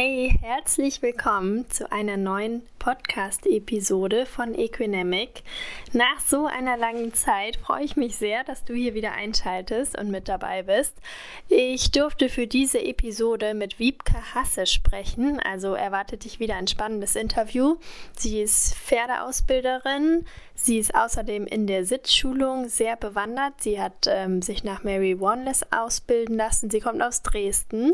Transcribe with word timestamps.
Hey, 0.00 0.32
herzlich 0.40 1.02
willkommen 1.02 1.68
zu 1.70 1.90
einer 1.90 2.16
neuen 2.16 2.62
Podcast-Episode 2.88 4.24
von 4.24 4.54
Equinemic. 4.54 5.42
Nach 5.92 6.20
so 6.20 6.46
einer 6.46 6.78
langen 6.78 7.12
Zeit 7.12 7.58
freue 7.58 7.84
ich 7.84 7.96
mich 7.96 8.16
sehr, 8.16 8.44
dass 8.44 8.64
du 8.64 8.72
hier 8.72 8.94
wieder 8.94 9.12
einschaltest 9.12 9.98
und 9.98 10.10
mit 10.10 10.26
dabei 10.26 10.62
bist. 10.62 10.94
Ich 11.48 11.90
durfte 11.90 12.30
für 12.30 12.46
diese 12.46 12.82
Episode 12.82 13.52
mit 13.52 13.78
Wiebke 13.78 14.14
Hasse 14.32 14.64
sprechen, 14.64 15.38
also 15.38 15.74
erwartet 15.74 16.24
dich 16.24 16.40
wieder 16.40 16.56
ein 16.56 16.66
spannendes 16.66 17.14
Interview. 17.14 17.76
Sie 18.16 18.40
ist 18.40 18.74
Pferdeausbilderin, 18.74 20.24
sie 20.54 20.78
ist 20.78 20.94
außerdem 20.94 21.46
in 21.46 21.66
der 21.66 21.84
Sitzschulung 21.84 22.70
sehr 22.70 22.96
bewandert. 22.96 23.52
Sie 23.60 23.78
hat 23.78 24.06
ähm, 24.06 24.40
sich 24.40 24.64
nach 24.64 24.82
Mary 24.82 25.20
Wanless 25.20 25.60
ausbilden 25.72 26.38
lassen. 26.38 26.70
Sie 26.70 26.80
kommt 26.80 27.02
aus 27.02 27.20
Dresden. 27.20 27.92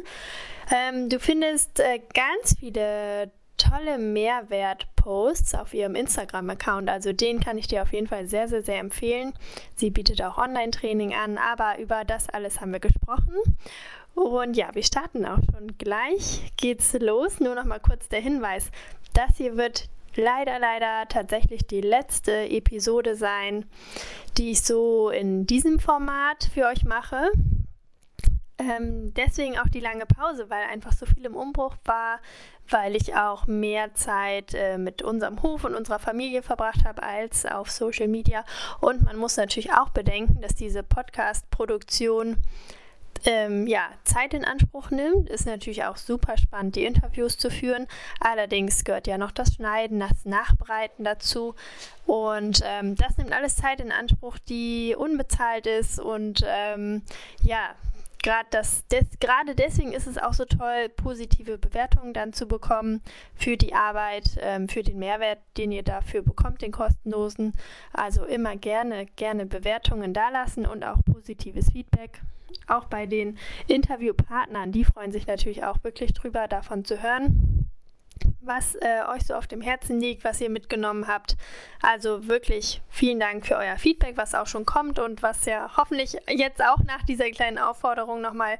Ähm, 0.70 1.08
du 1.08 1.18
findest 1.18 1.80
äh, 1.80 1.98
ganz 2.14 2.54
viele 2.61 3.32
tolle 3.57 3.99
Mehrwert-Posts 3.99 5.54
auf 5.54 5.75
ihrem 5.75 5.94
Instagram-Account. 5.94 6.89
Also 6.89 7.13
den 7.13 7.40
kann 7.40 7.58
ich 7.58 7.67
dir 7.67 7.82
auf 7.82 7.93
jeden 7.93 8.07
Fall 8.07 8.27
sehr, 8.27 8.49
sehr, 8.49 8.63
sehr 8.63 8.79
empfehlen. 8.79 9.32
Sie 9.75 9.90
bietet 9.90 10.22
auch 10.22 10.39
Online-Training 10.39 11.14
an, 11.14 11.39
aber 11.39 11.79
über 11.79 12.04
das 12.04 12.29
alles 12.29 12.61
haben 12.61 12.72
wir 12.72 12.80
gesprochen. 12.80 13.35
Und 14.14 14.57
ja, 14.57 14.68
wir 14.75 14.82
starten 14.82 15.27
auch 15.27 15.39
schon 15.53 15.77
gleich. 15.79 16.53
Geht's 16.57 16.93
los. 16.94 17.40
Nur 17.40 17.54
noch 17.54 17.64
mal 17.64 17.80
kurz 17.80 18.08
der 18.08 18.21
Hinweis. 18.21 18.71
Das 19.13 19.36
hier 19.36 19.57
wird 19.57 19.89
leider, 20.16 20.58
leider 20.58 21.08
tatsächlich 21.08 21.66
die 21.66 21.80
letzte 21.80 22.49
Episode 22.49 23.16
sein, 23.16 23.64
die 24.39 24.52
ich 24.52 24.63
so 24.63 25.11
in 25.11 25.46
diesem 25.46 25.80
Format 25.80 26.49
für 26.52 26.66
euch 26.66 26.85
mache. 26.85 27.30
Ähm, 28.58 29.13
deswegen 29.14 29.58
auch 29.58 29.68
die 29.68 29.80
lange 29.80 30.07
Pause, 30.07 30.49
weil 30.49 30.63
einfach 30.64 30.93
so 30.93 31.07
viel 31.07 31.25
im 31.25 31.35
Umbruch 31.35 31.75
war, 31.85 32.20
weil 32.70 32.97
ich 32.97 33.14
auch 33.14 33.47
mehr 33.47 33.95
Zeit 33.95 34.55
äh, 34.55 34.78
mit 34.78 35.03
unserem 35.03 35.42
Hof 35.42 35.64
und 35.64 35.75
unserer 35.75 35.98
Familie 35.98 36.42
verbracht 36.42 36.84
habe 36.84 37.02
als 37.02 37.47
auf 37.47 37.70
Social 37.70 38.08
Media. 38.08 38.44
Und 38.80 39.02
man 39.02 39.16
muss 39.16 39.36
natürlich 39.36 39.72
auch 39.72 39.91
bedenken, 39.91 40.41
dass 40.41 40.55
diese 40.55 40.83
Podcast-Produktion 40.83 42.38
ähm, 43.27 43.66
ja, 43.66 43.88
Zeit 44.05 44.34
in 44.34 44.44
Anspruch 44.44 44.91
nimmt. 44.91 45.28
Ist 45.30 45.47
natürlich 45.47 45.84
auch 45.84 45.97
super 45.97 46.36
spannend, 46.36 46.77
die 46.77 46.84
Interviews 46.84 47.38
zu 47.38 47.50
führen. 47.50 47.86
Allerdings 48.20 48.84
gehört 48.84 49.06
ja 49.06 49.19
noch 49.19 49.31
das 49.31 49.55
Schneiden, 49.55 50.00
das 50.00 50.25
Nachbereiten 50.25 51.05
dazu. 51.05 51.55
Und 52.06 52.60
ähm, 52.64 52.97
das 52.97 53.16
nimmt 53.16 53.33
alles 53.33 53.56
Zeit 53.56 53.81
in 53.81 53.92
Anspruch, 53.92 54.38
die 54.38 54.94
unbezahlt 54.97 55.66
ist. 55.66 55.98
Und 56.00 56.44
ähm, 56.47 57.03
ja, 57.42 57.75
gerade 58.25 58.48
das, 58.50 58.86
des, 58.89 59.05
gerade 59.20 59.55
deswegen 59.55 59.92
ist 59.92 60.06
es 60.06 60.19
auch 60.19 60.33
so 60.33 60.47
toll, 60.47 60.89
positive 60.89 61.58
Bewertungen 61.58 62.14
dann 62.14 62.33
zu 62.33 62.47
bekommen 62.47 63.03
für 63.34 63.56
die 63.56 63.75
Arbeit, 63.75 64.39
ähm, 64.41 64.69
für 64.69 64.83
den 64.83 64.98
Mehrwert, 64.98 65.39
den 65.58 65.70
ihr 65.70 65.83
dafür 65.83 66.22
bekommt, 66.22 66.62
den 66.62 66.72
kostenlosen. 66.72 67.53
Also 67.92 68.25
immer 68.25 68.56
gerne, 68.56 69.06
gerne 69.16 69.47
Bewertungen 69.47 70.14
dalassen 70.14 70.66
und 70.66 70.84
auch 70.84 71.05
positives 71.05 71.70
Feedback. 71.70 72.22
Auch 72.66 72.86
bei 72.86 73.05
den 73.05 73.36
Interviewpartnern, 73.69 74.72
die 74.72 74.84
freuen 74.84 75.12
sich 75.12 75.27
natürlich 75.27 75.64
auch 75.64 75.77
wirklich 75.84 76.14
drüber, 76.14 76.48
davon 76.48 76.84
zu 76.84 77.03
hören 77.03 77.63
was 78.40 78.74
äh, 78.76 79.02
euch 79.08 79.26
so 79.26 79.34
auf 79.34 79.46
dem 79.46 79.60
Herzen 79.60 80.00
liegt, 80.00 80.24
was 80.24 80.40
ihr 80.40 80.50
mitgenommen 80.50 81.08
habt. 81.08 81.36
Also 81.82 82.28
wirklich 82.28 82.82
vielen 82.90 83.20
Dank 83.20 83.46
für 83.46 83.56
euer 83.56 83.76
Feedback, 83.76 84.16
was 84.16 84.34
auch 84.34 84.46
schon 84.46 84.66
kommt 84.66 84.98
und 84.98 85.22
was 85.22 85.44
ja 85.46 85.70
hoffentlich 85.76 86.16
jetzt 86.28 86.62
auch 86.62 86.78
nach 86.84 87.02
dieser 87.04 87.30
kleinen 87.30 87.58
Aufforderung 87.58 88.20
nochmal 88.20 88.58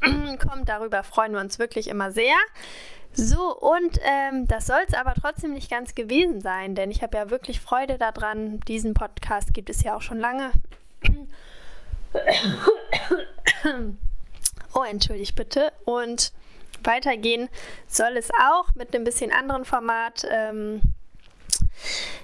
kommt. 0.38 0.68
Darüber 0.68 1.02
freuen 1.02 1.32
wir 1.32 1.40
uns 1.40 1.58
wirklich 1.58 1.88
immer 1.88 2.12
sehr. 2.12 2.36
So, 3.12 3.56
und 3.56 3.98
ähm, 4.02 4.46
das 4.46 4.66
soll 4.66 4.80
es 4.86 4.94
aber 4.94 5.14
trotzdem 5.14 5.52
nicht 5.52 5.68
ganz 5.68 5.96
gewesen 5.96 6.40
sein, 6.40 6.76
denn 6.76 6.92
ich 6.92 7.02
habe 7.02 7.16
ja 7.16 7.30
wirklich 7.30 7.60
Freude 7.60 7.98
daran. 7.98 8.60
Diesen 8.60 8.94
Podcast 8.94 9.52
gibt 9.52 9.68
es 9.68 9.82
ja 9.82 9.96
auch 9.96 10.02
schon 10.02 10.20
lange. 10.20 10.52
oh, 14.74 14.84
entschuldigt 14.84 15.34
bitte. 15.34 15.72
Und 15.84 16.32
weitergehen 16.84 17.48
soll 17.86 18.16
es 18.16 18.30
auch 18.42 18.74
mit 18.74 18.94
einem 18.94 19.04
bisschen 19.04 19.32
anderen 19.32 19.64
Format. 19.64 20.26
Ähm, 20.30 20.80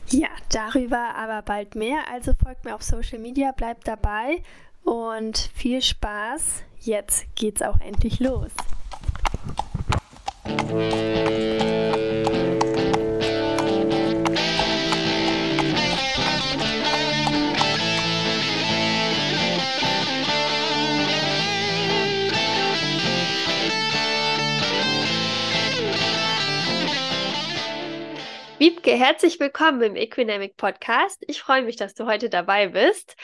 ja, 0.09 0.29
darüber 0.51 1.15
aber 1.17 1.43
bald 1.43 1.75
mehr. 1.75 2.01
Also 2.13 2.33
folgt 2.43 2.65
mir 2.65 2.75
auf 2.75 2.83
Social 2.83 3.19
Media, 3.19 3.53
bleibt 3.53 3.89
dabei 3.89 4.43
und 4.85 5.51
viel 5.55 5.83
Spaß. 5.83 6.63
Jetzt 6.81 7.27
geht's 7.35 7.63
auch 7.63 7.81
endlich 7.81 8.21
los. 8.21 8.53
Wiebke, 28.59 28.93
herzlich 28.93 29.39
willkommen 29.39 29.83
im 29.83 29.97
Equinamic 29.97 30.57
Podcast. 30.57 31.23
Ich 31.29 31.43
freue 31.43 31.61
mich, 31.61 31.77
dass 31.77 31.93
du 31.93 32.07
heute 32.07 32.31
dabei 32.31 32.69
bist. 32.69 33.15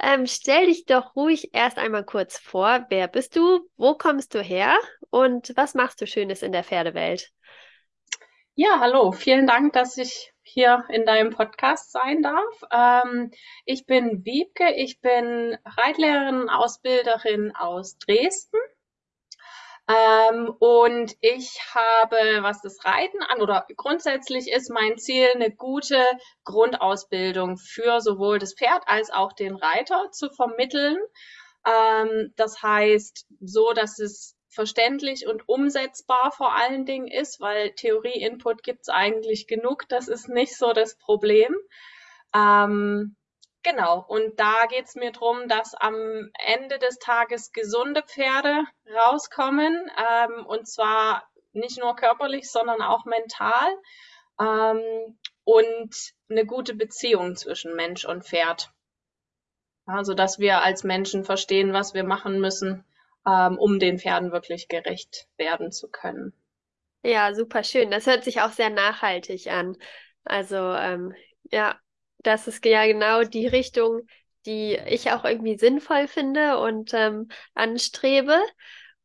Ähm, 0.00 0.28
stell 0.28 0.66
dich 0.66 0.84
doch 0.84 1.16
ruhig 1.16 1.50
erst 1.52 1.76
einmal 1.76 2.04
kurz 2.04 2.38
vor. 2.38 2.86
Wer 2.88 3.08
bist 3.08 3.34
du? 3.34 3.68
Wo 3.76 3.94
kommst 3.94 4.32
du 4.32 4.40
her? 4.40 4.78
Und 5.10 5.52
was 5.56 5.74
machst 5.74 6.00
du 6.00 6.06
Schönes 6.06 6.42
in 6.42 6.52
der 6.52 6.62
Pferdewelt? 6.62 7.32
Ja, 8.54 8.78
hallo. 8.78 9.10
Vielen 9.10 9.48
Dank, 9.48 9.72
dass 9.72 9.98
ich 9.98 10.32
hier 10.42 10.84
in 10.88 11.04
deinem 11.04 11.30
Podcast 11.30 11.90
sein 11.90 12.22
darf. 12.22 12.62
Ähm, 12.70 13.32
ich 13.64 13.86
bin 13.86 14.24
Wiebke. 14.24 14.72
Ich 14.76 15.00
bin 15.00 15.58
Reitlehrerin, 15.64 16.48
Ausbilderin 16.48 17.56
aus 17.56 17.98
Dresden 17.98 18.60
ähm, 19.88 20.52
und 20.58 21.14
ich 21.20 21.60
habe, 21.72 22.42
was 22.42 22.60
das 22.60 22.84
Reiten 22.84 23.22
an, 23.22 23.40
oder 23.40 23.66
grundsätzlich 23.76 24.50
ist 24.50 24.70
mein 24.70 24.98
Ziel, 24.98 25.28
eine 25.34 25.54
gute 25.54 26.02
Grundausbildung 26.44 27.56
für 27.56 28.00
sowohl 28.00 28.38
das 28.38 28.54
Pferd 28.54 28.82
als 28.86 29.10
auch 29.10 29.32
den 29.32 29.54
Reiter 29.54 30.10
zu 30.10 30.30
vermitteln. 30.30 30.98
Ähm, 31.64 32.32
das 32.36 32.62
heißt, 32.62 33.26
so, 33.40 33.72
dass 33.72 34.00
es 34.00 34.36
verständlich 34.48 35.26
und 35.28 35.48
umsetzbar 35.48 36.32
vor 36.32 36.54
allen 36.54 36.84
Dingen 36.86 37.06
ist, 37.06 37.40
weil 37.40 37.72
Theorie-Input 37.72 38.64
gibt's 38.64 38.88
eigentlich 38.88 39.46
genug. 39.46 39.84
Das 39.88 40.08
ist 40.08 40.28
nicht 40.28 40.56
so 40.56 40.72
das 40.72 40.96
Problem. 40.98 41.54
Ähm, 42.34 43.16
Genau, 43.68 44.04
und 44.06 44.38
da 44.38 44.66
geht 44.68 44.84
es 44.84 44.94
mir 44.94 45.10
darum, 45.10 45.48
dass 45.48 45.74
am 45.74 46.30
Ende 46.38 46.78
des 46.78 47.00
Tages 47.00 47.52
gesunde 47.52 48.00
Pferde 48.02 48.62
rauskommen, 48.94 49.90
ähm, 49.98 50.46
und 50.46 50.68
zwar 50.68 51.28
nicht 51.52 51.76
nur 51.80 51.96
körperlich, 51.96 52.48
sondern 52.48 52.80
auch 52.80 53.06
mental 53.06 53.66
ähm, 54.38 55.18
und 55.42 56.12
eine 56.30 56.46
gute 56.46 56.74
Beziehung 56.76 57.34
zwischen 57.34 57.74
Mensch 57.74 58.04
und 58.04 58.24
Pferd. 58.24 58.70
Also, 59.84 60.14
dass 60.14 60.38
wir 60.38 60.62
als 60.62 60.84
Menschen 60.84 61.24
verstehen, 61.24 61.72
was 61.72 61.92
wir 61.92 62.04
machen 62.04 62.38
müssen, 62.40 62.84
ähm, 63.26 63.58
um 63.58 63.80
den 63.80 63.98
Pferden 63.98 64.30
wirklich 64.30 64.68
gerecht 64.68 65.26
werden 65.38 65.72
zu 65.72 65.88
können. 65.90 66.32
Ja, 67.02 67.34
super 67.34 67.64
schön. 67.64 67.90
Das 67.90 68.06
hört 68.06 68.22
sich 68.22 68.42
auch 68.42 68.52
sehr 68.52 68.70
nachhaltig 68.70 69.48
an. 69.48 69.76
Also, 70.24 70.56
ähm, 70.56 71.16
ja, 71.50 71.80
das 72.26 72.48
ist 72.48 72.64
ja 72.64 72.86
genau 72.86 73.22
die 73.22 73.46
Richtung, 73.46 74.02
die 74.46 74.78
ich 74.88 75.10
auch 75.10 75.24
irgendwie 75.24 75.58
sinnvoll 75.58 76.08
finde 76.08 76.58
und 76.58 76.94
ähm, 76.94 77.28
anstrebe. 77.54 78.38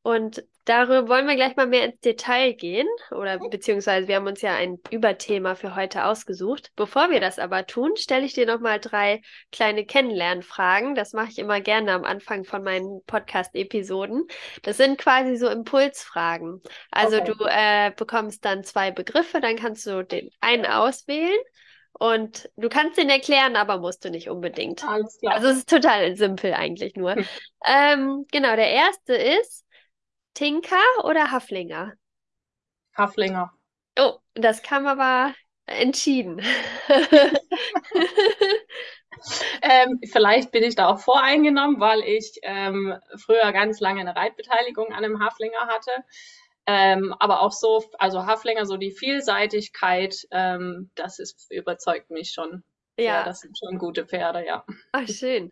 Und 0.03 0.43
darüber 0.65 1.07
wollen 1.07 1.27
wir 1.27 1.35
gleich 1.35 1.55
mal 1.55 1.67
mehr 1.67 1.85
ins 1.85 1.99
Detail 1.99 2.53
gehen, 2.53 2.87
oder 3.11 3.37
beziehungsweise 3.37 4.07
wir 4.07 4.15
haben 4.15 4.25
uns 4.25 4.41
ja 4.41 4.55
ein 4.55 4.79
Überthema 4.89 5.53
für 5.53 5.75
heute 5.75 6.05
ausgesucht. 6.05 6.71
Bevor 6.75 7.11
wir 7.11 7.19
das 7.19 7.37
aber 7.37 7.67
tun, 7.67 7.95
stelle 7.97 8.25
ich 8.25 8.33
dir 8.33 8.47
nochmal 8.47 8.79
drei 8.79 9.21
kleine 9.51 9.85
Kennenlernfragen. 9.85 10.95
Das 10.95 11.13
mache 11.13 11.29
ich 11.29 11.39
immer 11.39 11.61
gerne 11.61 11.93
am 11.93 12.03
Anfang 12.03 12.45
von 12.45 12.63
meinen 12.63 13.03
Podcast-Episoden. 13.05 14.25
Das 14.63 14.77
sind 14.77 14.97
quasi 14.97 15.35
so 15.35 15.47
Impulsfragen. 15.47 16.61
Also 16.89 17.17
okay. 17.17 17.33
du 17.37 17.45
äh, 17.45 17.91
bekommst 17.95 18.43
dann 18.45 18.63
zwei 18.63 18.89
Begriffe, 18.89 19.39
dann 19.39 19.57
kannst 19.57 19.85
du 19.85 20.03
den 20.03 20.31
einen 20.39 20.65
auswählen 20.65 21.37
und 21.93 22.49
du 22.55 22.69
kannst 22.69 22.97
den 22.97 23.09
erklären, 23.09 23.55
aber 23.55 23.79
musst 23.79 24.03
du 24.05 24.09
nicht 24.09 24.29
unbedingt. 24.29 24.83
Alles 24.87 25.17
klar. 25.19 25.35
Also 25.35 25.47
es 25.49 25.57
ist 25.59 25.69
total 25.69 26.15
simpel 26.15 26.53
eigentlich 26.53 26.95
nur. 26.95 27.15
Hm. 27.15 27.25
Ähm, 27.65 28.25
genau, 28.31 28.55
der 28.55 28.71
erste 28.71 29.13
ist 29.13 29.65
Tinker 30.33 30.77
oder 31.03 31.31
Haflinger? 31.31 31.93
Haflinger. 32.95 33.53
Oh, 33.97 34.13
das 34.33 34.63
kam 34.63 34.87
aber 34.87 35.33
entschieden. 35.65 36.41
ähm, 39.61 39.99
vielleicht 40.11 40.51
bin 40.51 40.63
ich 40.63 40.75
da 40.75 40.87
auch 40.87 40.99
voreingenommen, 40.99 41.79
weil 41.79 42.01
ich 42.01 42.39
ähm, 42.43 42.97
früher 43.23 43.51
ganz 43.51 43.79
lange 43.79 44.01
eine 44.01 44.15
Reitbeteiligung 44.15 44.87
an 44.87 45.03
einem 45.03 45.23
Haflinger 45.23 45.67
hatte. 45.67 45.91
Ähm, 46.73 47.13
aber 47.19 47.41
auch 47.41 47.51
so, 47.51 47.83
also 47.99 48.25
Haflinger, 48.25 48.65
so 48.65 48.77
die 48.77 48.91
Vielseitigkeit, 48.91 50.25
ähm, 50.31 50.89
das 50.95 51.19
ist, 51.19 51.51
überzeugt 51.51 52.09
mich 52.11 52.31
schon. 52.31 52.63
Ja. 52.97 53.15
Sehr. 53.15 53.23
Das 53.25 53.39
sind 53.41 53.57
schon 53.57 53.77
gute 53.77 54.05
Pferde, 54.05 54.45
ja. 54.45 54.63
Ach, 54.93 55.07
schön. 55.07 55.51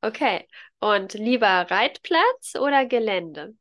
Okay. 0.00 0.46
Und 0.78 1.14
lieber 1.14 1.66
Reitplatz 1.68 2.54
oder 2.56 2.86
Gelände? 2.86 3.54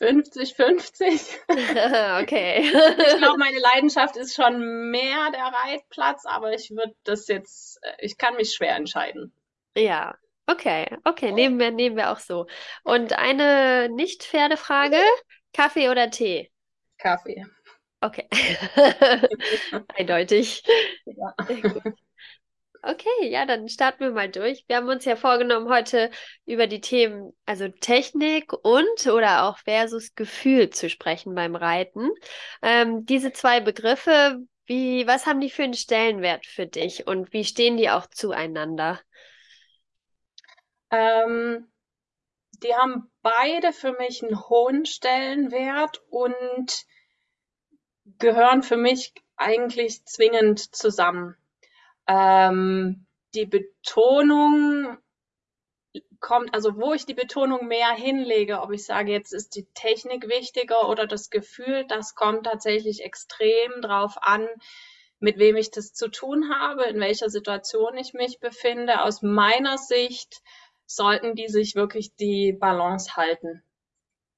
50-50. 0.00 1.38
okay. 2.22 2.60
ich 2.60 3.18
glaube, 3.18 3.38
meine 3.38 3.58
Leidenschaft 3.58 4.16
ist 4.16 4.36
schon 4.36 4.90
mehr 4.90 5.30
der 5.32 5.46
Reitplatz, 5.46 6.26
aber 6.26 6.52
ich 6.52 6.70
würde 6.70 6.94
das 7.02 7.26
jetzt, 7.26 7.82
äh, 7.82 7.92
ich 7.98 8.18
kann 8.18 8.36
mich 8.36 8.52
schwer 8.54 8.76
entscheiden. 8.76 9.32
Ja, 9.76 10.16
okay, 10.46 10.86
okay, 11.04 11.32
nehmen 11.32 11.58
wir, 11.58 11.70
nehmen 11.70 11.96
wir 11.96 12.10
auch 12.10 12.18
so. 12.18 12.46
Und 12.82 13.12
eine 13.18 13.88
Nicht-Pferdefrage: 13.88 14.98
Kaffee 15.52 15.88
oder 15.88 16.10
Tee? 16.10 16.50
Kaffee. 16.98 17.44
Okay. 18.00 18.28
Eindeutig. 19.96 20.62
Ja. 21.06 21.34
Okay, 22.86 23.30
ja, 23.30 23.46
dann 23.46 23.68
starten 23.70 24.00
wir 24.00 24.10
mal 24.10 24.30
durch. 24.30 24.64
Wir 24.68 24.76
haben 24.76 24.88
uns 24.88 25.06
ja 25.06 25.16
vorgenommen, 25.16 25.70
heute 25.70 26.10
über 26.44 26.66
die 26.66 26.82
Themen, 26.82 27.32
also 27.46 27.68
Technik 27.68 28.52
und 28.52 29.06
oder 29.06 29.44
auch 29.44 29.56
versus 29.58 30.14
Gefühl 30.14 30.68
zu 30.68 30.90
sprechen 30.90 31.34
beim 31.34 31.56
Reiten. 31.56 32.10
Ähm, 32.60 33.06
diese 33.06 33.32
zwei 33.32 33.60
Begriffe, 33.60 34.38
wie, 34.66 35.06
was 35.06 35.24
haben 35.24 35.40
die 35.40 35.48
für 35.48 35.62
einen 35.62 35.72
Stellenwert 35.72 36.44
für 36.44 36.66
dich 36.66 37.06
und 37.06 37.32
wie 37.32 37.44
stehen 37.44 37.78
die 37.78 37.88
auch 37.88 38.06
zueinander? 38.06 39.00
Ähm, 40.94 41.66
die 42.62 42.74
haben 42.74 43.10
beide 43.22 43.72
für 43.72 43.92
mich 43.92 44.22
einen 44.22 44.48
hohen 44.48 44.86
Stellenwert 44.86 46.02
und 46.08 46.86
gehören 48.18 48.62
für 48.62 48.76
mich 48.76 49.12
eigentlich 49.36 50.04
zwingend 50.04 50.74
zusammen. 50.74 51.36
Ähm, 52.06 53.06
die 53.34 53.46
Betonung 53.46 54.98
kommt, 56.20 56.54
also 56.54 56.76
wo 56.76 56.94
ich 56.94 57.06
die 57.06 57.14
Betonung 57.14 57.66
mehr 57.66 57.90
hinlege, 57.90 58.60
ob 58.60 58.70
ich 58.70 58.84
sage, 58.84 59.10
jetzt 59.10 59.32
ist 59.32 59.56
die 59.56 59.66
Technik 59.74 60.28
wichtiger 60.28 60.88
oder 60.88 61.06
das 61.06 61.28
Gefühl, 61.28 61.84
das 61.88 62.14
kommt 62.14 62.46
tatsächlich 62.46 63.02
extrem 63.02 63.82
drauf 63.82 64.16
an, 64.20 64.48
mit 65.18 65.38
wem 65.38 65.56
ich 65.56 65.70
das 65.70 65.92
zu 65.92 66.08
tun 66.08 66.54
habe, 66.54 66.84
in 66.84 67.00
welcher 67.00 67.30
Situation 67.30 67.96
ich 67.96 68.12
mich 68.14 68.40
befinde. 68.40 69.02
Aus 69.02 69.22
meiner 69.22 69.78
Sicht 69.78 70.42
sollten 70.86 71.34
die 71.34 71.48
sich 71.48 71.74
wirklich 71.74 72.14
die 72.14 72.52
Balance 72.52 73.16
halten. 73.16 73.62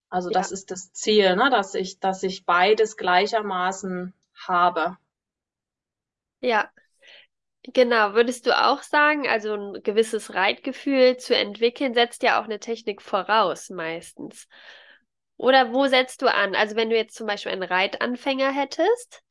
Also 0.09 0.31
ja. 0.31 0.39
das 0.39 0.53
ist 0.53 0.71
das 0.71 0.93
Ziel, 0.93 1.37
ne? 1.37 1.51
dass 1.51 1.75
ich, 1.75 1.99
dass 1.99 2.23
ich 2.23 2.45
beides 2.45 2.97
gleichermaßen 2.97 4.15
habe. 4.47 4.97
Ja, 6.41 6.71
Genau, 7.73 8.15
würdest 8.15 8.47
du 8.47 8.57
auch 8.57 8.83
sagen, 8.83 9.27
also 9.27 9.55
ein 9.55 9.83
gewisses 9.83 10.35
Reitgefühl 10.35 11.17
zu 11.17 11.35
entwickeln, 11.37 11.95
setzt 11.95 12.23
ja 12.23 12.41
auch 12.41 12.45
eine 12.45 12.61
Technik 12.61 13.03
voraus 13.03 13.71
meistens. 13.71 14.49
Oder 15.37 15.73
wo 15.73 15.87
setzt 15.87 16.23
du 16.23 16.33
an? 16.33 16.55
Also 16.55 16.77
wenn 16.77 16.91
du 16.91 16.97
jetzt 16.97 17.17
zum 17.17 17.27
Beispiel 17.27 17.53
einen 17.53 17.65
Reitanfänger 17.65 18.53
hättest, 18.53 19.23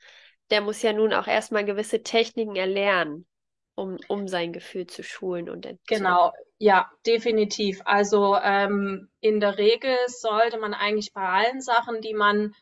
der 0.49 0.61
muss 0.61 0.81
ja 0.81 0.91
nun 0.91 1.13
auch 1.13 1.27
erstmal 1.27 1.63
gewisse 1.63 2.03
Techniken 2.03 2.57
erlernen, 2.57 3.25
um, 3.73 3.97
um 4.09 4.27
sein 4.27 4.51
Gefühl 4.51 4.85
zu 4.85 5.01
schulen 5.01 5.49
und 5.49 5.67
Genau, 5.87 6.33
ja, 6.57 6.89
definitiv. 7.05 7.81
Also 7.85 8.35
ähm, 8.41 9.09
in 9.19 9.39
der 9.39 9.57
Regel 9.57 9.95
sollte 10.07 10.57
man 10.57 10.73
eigentlich 10.73 11.13
bei 11.13 11.27
allen 11.27 11.61
Sachen, 11.61 12.01
die 12.01 12.13
man 12.13 12.55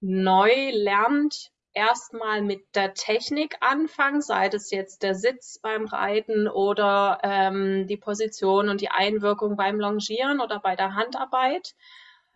neu 0.00 0.70
lernt, 0.72 1.50
erstmal 1.72 2.42
mit 2.42 2.74
der 2.74 2.94
Technik 2.94 3.56
anfangen, 3.60 4.22
sei 4.22 4.48
es 4.48 4.70
jetzt 4.70 5.02
der 5.02 5.14
Sitz 5.14 5.58
beim 5.60 5.86
Reiten 5.86 6.48
oder 6.48 7.18
ähm, 7.22 7.86
die 7.86 7.96
Position 7.96 8.68
und 8.68 8.80
die 8.80 8.90
Einwirkung 8.90 9.56
beim 9.56 9.78
Longieren 9.78 10.40
oder 10.40 10.60
bei 10.60 10.74
der 10.76 10.94
Handarbeit. 10.94 11.74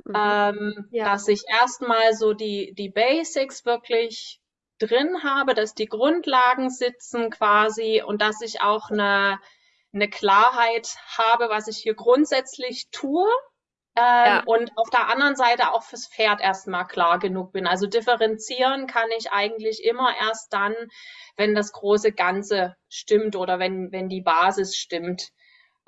Mhm. 0.04 0.14
Ähm, 0.16 0.88
ja. 0.90 1.04
Dass 1.04 1.28
ich 1.28 1.44
erstmal 1.48 2.14
so 2.14 2.32
die, 2.32 2.74
die 2.74 2.90
Basics 2.90 3.64
wirklich 3.64 4.40
drin 4.78 5.22
habe, 5.22 5.54
dass 5.54 5.74
die 5.74 5.86
Grundlagen 5.86 6.70
sitzen 6.70 7.30
quasi 7.30 8.02
und 8.04 8.20
dass 8.20 8.40
ich 8.40 8.60
auch 8.60 8.90
eine, 8.90 9.38
eine 9.94 10.08
Klarheit 10.08 10.96
habe, 11.06 11.48
was 11.48 11.68
ich 11.68 11.78
hier 11.78 11.94
grundsätzlich 11.94 12.88
tue 12.90 13.28
ähm, 13.96 14.02
ja. 14.02 14.42
Und 14.44 14.76
auf 14.76 14.90
der 14.90 15.08
anderen 15.08 15.36
Seite 15.36 15.72
auch 15.72 15.84
fürs 15.84 16.08
Pferd 16.08 16.40
erstmal 16.40 16.86
klar 16.86 17.20
genug 17.20 17.52
bin. 17.52 17.66
Also 17.66 17.86
differenzieren 17.86 18.88
kann 18.88 19.08
ich 19.16 19.30
eigentlich 19.30 19.84
immer 19.84 20.12
erst 20.18 20.52
dann, 20.52 20.74
wenn 21.36 21.54
das 21.54 21.72
große 21.72 22.10
Ganze 22.10 22.76
stimmt 22.88 23.36
oder 23.36 23.60
wenn, 23.60 23.92
wenn 23.92 24.08
die 24.08 24.20
Basis 24.20 24.76
stimmt. 24.76 25.30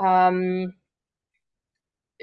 Ähm, 0.00 0.80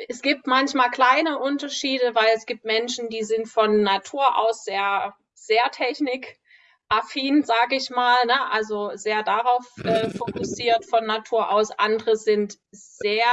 es 0.07 0.21
gibt 0.21 0.47
manchmal 0.47 0.89
kleine 0.89 1.37
Unterschiede, 1.37 2.15
weil 2.15 2.31
es 2.33 2.45
gibt 2.45 2.63
Menschen, 2.63 3.09
die 3.09 3.23
sind 3.23 3.47
von 3.47 3.81
Natur 3.81 4.37
aus 4.37 4.63
sehr, 4.63 5.13
sehr 5.33 5.69
technikaffin, 6.93 7.43
sage 7.43 7.75
ich 7.75 7.89
mal, 7.89 8.25
ne? 8.25 8.51
also 8.51 8.91
sehr 8.95 9.23
darauf 9.23 9.65
äh, 9.83 10.09
fokussiert 10.17 10.85
von 10.85 11.05
Natur 11.05 11.51
aus. 11.51 11.71
Andere 11.71 12.15
sind 12.15 12.57
sehr 12.71 13.25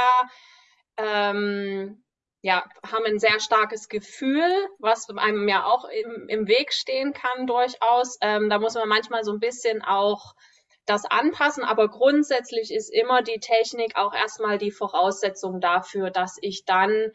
ähm, 0.97 2.03
ja, 2.43 2.65
haben 2.91 3.05
ein 3.05 3.19
sehr 3.19 3.39
starkes 3.39 3.87
Gefühl, 3.87 4.43
was 4.79 5.07
einem 5.15 5.47
ja 5.47 5.65
auch 5.65 5.85
im, 5.85 6.27
im 6.27 6.47
Weg 6.47 6.73
stehen 6.73 7.13
kann 7.13 7.45
durchaus. 7.45 8.17
Ähm, 8.21 8.49
da 8.49 8.57
muss 8.57 8.73
man 8.73 8.89
manchmal 8.89 9.23
so 9.23 9.31
ein 9.31 9.39
bisschen 9.39 9.83
auch 9.83 10.33
das 10.87 11.05
anpassen, 11.05 11.63
aber 11.63 11.89
grundsätzlich 11.89 12.73
ist 12.73 12.89
immer 12.89 13.21
die 13.21 13.39
Technik 13.39 13.95
auch 13.95 14.13
erstmal 14.13 14.57
die 14.57 14.71
Voraussetzung 14.71 15.61
dafür, 15.61 16.09
dass 16.09 16.37
ich 16.41 16.65
dann 16.65 17.11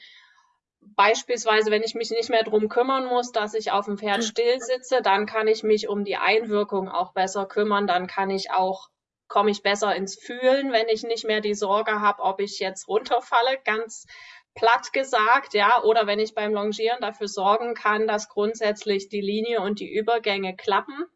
beispielsweise, 0.81 1.71
wenn 1.71 1.83
ich 1.83 1.95
mich 1.95 2.11
nicht 2.11 2.31
mehr 2.31 2.43
drum 2.43 2.69
kümmern 2.69 3.07
muss, 3.07 3.33
dass 3.33 3.55
ich 3.55 3.71
auf 3.71 3.87
dem 3.87 3.99
Pferd 3.99 4.19
hm. 4.19 4.23
still 4.23 4.61
sitze, 4.61 5.03
dann 5.03 5.27
kann 5.27 5.49
ich 5.49 5.63
mich 5.63 5.89
um 5.89 6.05
die 6.05 6.17
Einwirkung 6.17 6.89
auch 6.89 7.13
besser 7.13 7.47
kümmern, 7.47 7.87
dann 7.87 8.07
kann 8.07 8.31
ich 8.31 8.51
auch 8.51 8.89
komme 9.29 9.51
ich 9.51 9.63
besser 9.63 9.95
ins 9.95 10.17
Fühlen, 10.17 10.73
wenn 10.73 10.89
ich 10.89 11.03
nicht 11.03 11.27
mehr 11.27 11.41
die 11.41 11.55
Sorge 11.55 12.01
habe, 12.01 12.23
ob 12.23 12.41
ich 12.41 12.59
jetzt 12.61 12.89
runterfalle, 12.89 13.59
ganz 13.65 14.07
platt 14.55 14.93
gesagt, 14.93 15.55
ja, 15.55 15.83
oder 15.83 16.07
wenn 16.07 16.19
ich 16.19 16.35
beim 16.35 16.53
Longieren 16.53 17.01
dafür 17.01 17.29
sorgen 17.29 17.75
kann, 17.75 18.07
dass 18.07 18.29
grundsätzlich 18.29 19.09
die 19.09 19.21
Linie 19.21 19.61
und 19.61 19.81
die 19.81 19.93
Übergänge 19.93 20.57
klappen, 20.57 21.07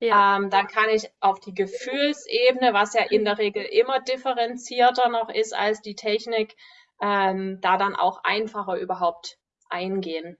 ja. 0.00 0.36
ähm, 0.36 0.50
dann 0.50 0.66
kann 0.66 0.88
ich 0.88 1.08
auf 1.20 1.38
die 1.38 1.54
Gefühlsebene, 1.54 2.72
was 2.72 2.94
ja 2.94 3.02
in 3.02 3.24
der 3.24 3.38
Regel 3.38 3.62
immer 3.62 4.00
differenzierter 4.00 5.08
noch 5.08 5.28
ist 5.28 5.54
als 5.54 5.82
die 5.82 5.94
Technik, 5.94 6.56
ähm, 7.00 7.60
da 7.60 7.76
dann 7.76 7.96
auch 7.96 8.22
einfacher 8.24 8.76
überhaupt 8.78 9.38
eingehen, 9.68 10.38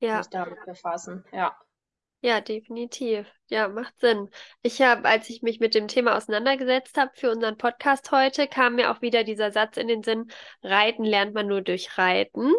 ja. 0.00 0.22
sich 0.22 0.30
damit 0.30 0.64
befassen, 0.64 1.24
ja. 1.32 1.56
Ja, 2.22 2.40
definitiv. 2.40 3.30
Ja, 3.48 3.68
macht 3.68 4.00
Sinn. 4.00 4.30
Ich 4.62 4.80
habe, 4.82 5.06
als 5.06 5.28
ich 5.30 5.42
mich 5.42 5.60
mit 5.60 5.74
dem 5.74 5.86
Thema 5.86 6.16
auseinandergesetzt 6.16 6.96
habe 6.96 7.12
für 7.14 7.30
unseren 7.30 7.56
Podcast 7.58 8.10
heute, 8.10 8.48
kam 8.48 8.74
mir 8.74 8.90
auch 8.90 9.02
wieder 9.02 9.22
dieser 9.22 9.52
Satz 9.52 9.76
in 9.76 9.86
den 9.86 10.02
Sinn, 10.02 10.26
Reiten 10.62 11.04
lernt 11.04 11.34
man 11.34 11.46
nur 11.46 11.60
durch 11.60 11.98
Reiten, 11.98 12.52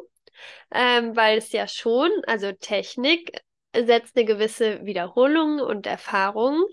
ähm, 0.71 1.15
weil 1.15 1.39
es 1.39 1.51
ja 1.51 1.67
schon, 1.67 2.12
also 2.27 2.51
Technik 2.53 3.41
setzt 3.75 4.15
eine 4.15 4.25
gewisse 4.25 4.86
Wiederholung 4.86 5.59
und 5.59 5.86
Erfahrung 5.86 6.63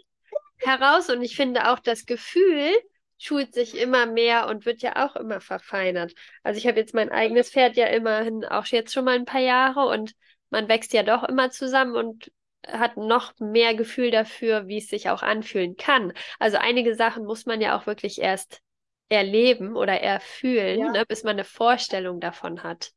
heraus 0.58 1.10
und 1.10 1.22
ich 1.22 1.36
finde 1.36 1.72
auch 1.72 1.80
das 1.80 2.06
Gefühl 2.06 2.70
schult 3.18 3.54
sich 3.54 3.78
immer 3.78 4.06
mehr 4.06 4.49
und 4.49 4.66
wird 4.66 4.83
ja 4.83 5.04
auch 5.04 5.16
immer 5.16 5.40
verfeinert. 5.40 6.14
Also 6.42 6.59
ich 6.59 6.66
habe 6.66 6.78
jetzt 6.78 6.94
mein 6.94 7.11
eigenes 7.11 7.50
Pferd 7.50 7.76
ja 7.76 7.87
immerhin 7.87 8.44
auch 8.44 8.66
jetzt 8.66 8.92
schon 8.92 9.04
mal 9.04 9.14
ein 9.14 9.25
paar 9.25 9.40
Jahre 9.40 9.87
und 9.87 10.14
man 10.50 10.68
wächst 10.68 10.92
ja 10.92 11.02
doch 11.02 11.25
immer 11.25 11.50
zusammen 11.50 11.97
und 11.97 12.30
hat 12.66 12.97
noch 12.97 13.33
mehr 13.38 13.75
Gefühl 13.75 14.11
dafür, 14.11 14.68
wie 14.68 14.78
es 14.78 14.88
sich 14.88 15.11
auch 15.11 15.23
anfühlen 15.23 15.76
kann. 15.76 16.12
Also 16.38 16.56
einige 16.59 16.94
Sachen 16.94 17.25
muss 17.25 17.47
man 17.47 17.61
ja 17.61 17.76
auch 17.78 17.87
wirklich 17.87 18.21
erst 18.21 18.61
erleben 19.09 19.76
oder 19.76 20.00
erfühlen, 20.00 20.80
ja. 20.80 20.90
ne, 20.90 21.04
bis 21.06 21.25
man 21.25 21.33
eine 21.33 21.44
Vorstellung 21.44 22.21
davon 22.21 22.62
hat. 22.62 22.92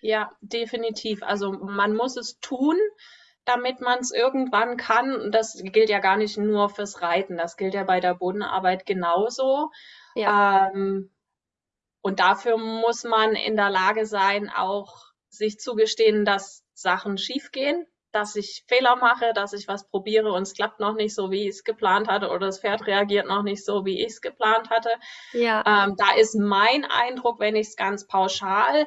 Ja, 0.00 0.32
definitiv. 0.40 1.22
Also 1.22 1.52
man 1.52 1.94
muss 1.94 2.16
es 2.16 2.38
tun, 2.40 2.76
damit 3.44 3.80
man 3.80 3.98
es 3.98 4.10
irgendwann 4.10 4.76
kann. 4.76 5.30
Das 5.30 5.60
gilt 5.62 5.90
ja 5.90 5.98
gar 5.98 6.16
nicht 6.16 6.38
nur 6.38 6.68
fürs 6.68 7.02
Reiten, 7.02 7.36
das 7.36 7.56
gilt 7.56 7.74
ja 7.74 7.84
bei 7.84 8.00
der 8.00 8.14
Bodenarbeit 8.14 8.86
genauso. 8.86 9.70
Ja. 10.14 10.70
Ähm, 10.72 11.10
und 12.00 12.20
dafür 12.20 12.58
muss 12.58 13.04
man 13.04 13.34
in 13.34 13.56
der 13.56 13.70
Lage 13.70 14.06
sein, 14.06 14.50
auch 14.50 15.12
sich 15.30 15.58
zugestehen, 15.58 16.24
dass 16.24 16.62
Sachen 16.74 17.18
schiefgehen, 17.18 17.86
dass 18.12 18.36
ich 18.36 18.64
Fehler 18.68 18.96
mache, 18.96 19.32
dass 19.34 19.52
ich 19.52 19.66
was 19.68 19.88
probiere 19.88 20.32
und 20.32 20.42
es 20.42 20.54
klappt 20.54 20.80
noch 20.80 20.94
nicht 20.94 21.14
so, 21.14 21.30
wie 21.30 21.48
ich 21.48 21.56
es 21.56 21.64
geplant 21.64 22.08
hatte 22.08 22.28
oder 22.28 22.46
das 22.46 22.60
Pferd 22.60 22.86
reagiert 22.86 23.26
noch 23.26 23.42
nicht 23.42 23.64
so, 23.64 23.84
wie 23.84 24.00
ich 24.00 24.12
es 24.12 24.20
geplant 24.20 24.70
hatte. 24.70 24.90
Ja. 25.32 25.64
Ähm, 25.66 25.96
da 25.96 26.14
ist 26.16 26.34
mein 26.38 26.84
Eindruck, 26.84 27.40
wenn 27.40 27.56
ich 27.56 27.68
es 27.68 27.76
ganz 27.76 28.06
pauschal 28.06 28.86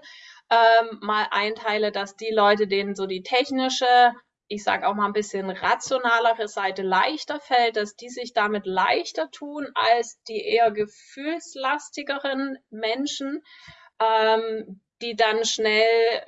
ähm, 0.50 1.00
mal 1.02 1.28
einteile, 1.32 1.92
dass 1.92 2.16
die 2.16 2.32
Leute, 2.32 2.68
denen 2.68 2.96
so 2.96 3.06
die 3.06 3.24
technische, 3.24 4.14
ich 4.48 4.64
sage 4.64 4.88
auch 4.88 4.96
mal 4.96 5.06
ein 5.06 5.14
bisschen 5.14 5.50
rationalere 5.50 6.48
Seite 6.48 6.82
leichter 6.82 7.40
fällt, 7.40 7.76
dass 7.76 7.96
die 7.96 8.10
sich 8.10 8.34
damit 8.34 8.66
leichter 8.66 9.30
tun 9.32 9.68
als 9.74 10.22
die 10.28 10.42
eher 10.44 10.72
gefühlslastigeren 10.72 12.58
Menschen, 12.70 13.44
ähm, 14.00 14.82
die 15.02 15.16
dann 15.16 15.44
schnell 15.46 16.24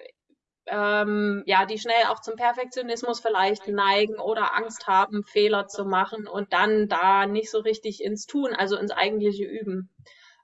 ähm, 0.71 1.43
ja, 1.47 1.65
die 1.65 1.79
schnell 1.79 2.05
auch 2.09 2.19
zum 2.21 2.35
Perfektionismus 2.35 3.19
vielleicht 3.19 3.67
neigen 3.67 4.19
oder 4.19 4.55
Angst 4.55 4.87
haben, 4.87 5.23
Fehler 5.23 5.67
zu 5.67 5.85
machen 5.85 6.27
und 6.27 6.53
dann 6.53 6.87
da 6.87 7.25
nicht 7.25 7.49
so 7.49 7.59
richtig 7.59 8.03
ins 8.03 8.25
Tun, 8.27 8.53
also 8.53 8.77
ins 8.77 8.91
eigentliche 8.91 9.45
Üben 9.45 9.89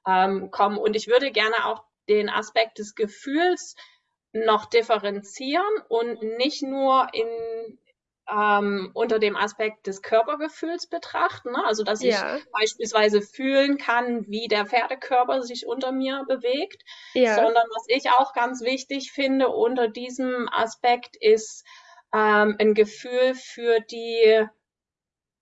ähm, 0.07 0.49
kommen. 0.51 0.77
Und 0.77 0.95
ich 0.95 1.07
würde 1.07 1.31
gerne 1.31 1.65
auch 1.65 1.83
den 2.09 2.29
Aspekt 2.29 2.79
des 2.79 2.95
Gefühls 2.95 3.75
noch 4.35 4.65
differenzieren 4.65 5.63
und 5.87 6.21
nicht 6.37 6.61
nur 6.61 7.07
in 7.13 7.79
ähm, 8.27 8.89
unter 8.93 9.19
dem 9.19 9.35
Aspekt 9.35 9.85
des 9.87 10.01
Körpergefühls 10.01 10.87
betrachten. 10.87 11.51
Ne? 11.51 11.63
Also, 11.63 11.83
dass 11.83 12.01
ja. 12.01 12.37
ich 12.37 12.51
beispielsweise 12.51 13.21
fühlen 13.21 13.77
kann, 13.77 14.25
wie 14.27 14.47
der 14.47 14.65
Pferdekörper 14.65 15.43
sich 15.43 15.67
unter 15.67 15.91
mir 15.91 16.25
bewegt, 16.27 16.81
ja. 17.13 17.35
sondern 17.35 17.65
was 17.75 17.85
ich 17.87 18.09
auch 18.09 18.33
ganz 18.33 18.61
wichtig 18.61 19.11
finde 19.11 19.49
unter 19.49 19.87
diesem 19.87 20.49
Aspekt 20.51 21.15
ist 21.17 21.65
ähm, 22.13 22.55
ein 22.59 22.73
Gefühl 22.73 23.35
für 23.35 23.79
die 23.79 24.47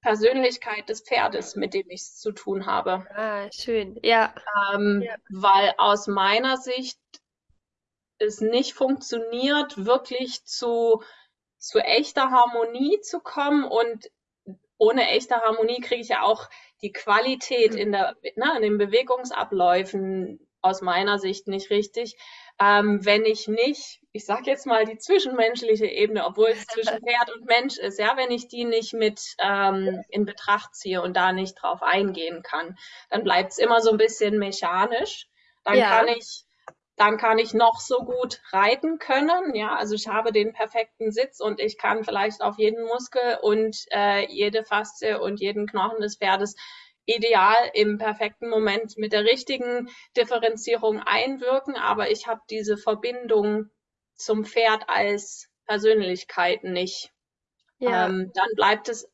Persönlichkeit 0.02 0.90
des 0.90 1.02
Pferdes, 1.02 1.56
mit 1.56 1.74
dem 1.74 1.90
ich 1.90 2.02
es 2.02 2.18
zu 2.18 2.34
tun 2.34 2.66
habe. 2.66 3.06
Ah, 3.16 3.50
schön, 3.54 3.98
ja. 4.04 4.34
Ähm, 4.74 5.02
ja. 5.06 5.16
Weil 5.30 5.74
aus 5.78 6.08
meiner 6.08 6.58
Sicht 6.58 7.00
es 8.20 8.42
nicht 8.42 8.74
funktioniert, 8.74 9.86
wirklich 9.86 10.46
zu 10.46 11.02
zu 11.64 11.80
echter 11.80 12.30
Harmonie 12.30 13.00
zu 13.00 13.22
kommen 13.22 13.64
und 13.64 14.12
ohne 14.78 15.08
echte 15.08 15.36
Harmonie 15.36 15.80
kriege 15.80 16.02
ich 16.02 16.10
ja 16.10 16.24
auch 16.24 16.50
die 16.82 16.92
Qualität 16.92 17.74
in, 17.74 17.94
der, 17.94 18.18
ne, 18.36 18.54
in 18.58 18.62
den 18.64 18.78
Bewegungsabläufen 18.78 20.46
aus 20.62 20.82
meiner 20.82 21.20
Sicht 21.20 21.48
nicht 21.48 21.70
richtig. 21.70 22.18
Ähm, 22.60 23.06
wenn 23.06 23.24
ich 23.24 23.48
nicht, 23.48 24.02
ich 24.12 24.26
sage 24.26 24.52
jetzt 24.52 24.66
mal 24.66 24.84
die 24.84 24.98
zwischenmenschliche 24.98 25.86
Ebene, 25.86 26.26
obwohl 26.26 26.50
es 26.50 26.66
zwischen 26.68 27.00
Pferd 27.06 27.34
und 27.34 27.46
Mensch 27.46 27.78
ist, 27.78 27.98
ja, 27.98 28.18
wenn 28.18 28.32
ich 28.32 28.50
die 28.50 28.66
nicht 28.66 28.94
mit 28.94 29.22
ähm, 29.40 30.04
in 30.10 30.26
Betracht 30.26 30.76
ziehe 30.76 31.02
und 31.02 31.16
da 31.16 31.32
nicht 31.32 31.56
drauf 31.62 31.82
eingehen 31.82 32.44
kann, 32.44 32.78
dann 33.10 33.24
bleibt 33.24 33.54
es 33.54 33.58
immer 33.58 33.80
so 33.80 33.92
ein 33.92 33.98
bisschen 33.98 34.38
mechanisch. 34.38 35.28
Dann 35.64 35.78
ja. 35.78 35.90
kann 35.90 36.10
ich 36.10 36.44
dann 36.96 37.18
kann 37.18 37.40
ich 37.40 37.54
noch 37.54 37.80
so 37.80 38.00
gut 38.00 38.40
reiten 38.52 39.00
können. 39.00 39.56
Ja, 39.56 39.76
also 39.76 39.96
ich 39.96 40.08
habe 40.08 40.32
den 40.32 40.54
perfekten 40.54 41.12
Sitz 41.12 41.40
und 41.40 41.60
ich 41.60 41.78
kann 41.78 42.04
vielleicht 42.04 42.42
auf 42.42 42.58
jeden 42.58 42.86
Muskel 42.86 43.40
und 43.42 43.76
äh, 43.92 44.28
jede 44.32 44.64
Faszie 44.64 45.20
und 45.20 45.40
jeden 45.40 45.66
Knochen 45.68 46.02
des 46.02 46.18
Pferdes 46.18 46.56
ideal 47.06 47.56
im 47.74 47.98
perfekten 47.98 48.50
Moment 48.50 48.98
mit 48.98 49.12
der 49.12 49.24
richtigen 49.24 49.90
Differenzierung 50.16 51.00
einwirken. 51.00 51.76
Aber 51.76 52.12
ich 52.12 52.28
habe 52.28 52.42
diese 52.50 52.78
Verbindung 52.78 53.70
zum 54.16 54.46
Pferd 54.46 54.84
als 54.88 55.50
Persönlichkeit 55.66 56.64
nicht. 56.64 57.12
Ja. 57.80 58.06
Ähm, 58.06 58.32
dann 58.34 58.50
bleibt 58.56 58.88
es 58.90 59.10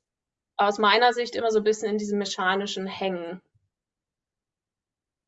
aus 0.57 0.77
meiner 0.77 1.13
Sicht 1.13 1.35
immer 1.35 1.51
so 1.51 1.59
ein 1.59 1.63
bisschen 1.63 1.91
in 1.91 1.97
diesem 1.97 2.19
mechanischen 2.19 2.85
Hängen. 2.85 3.41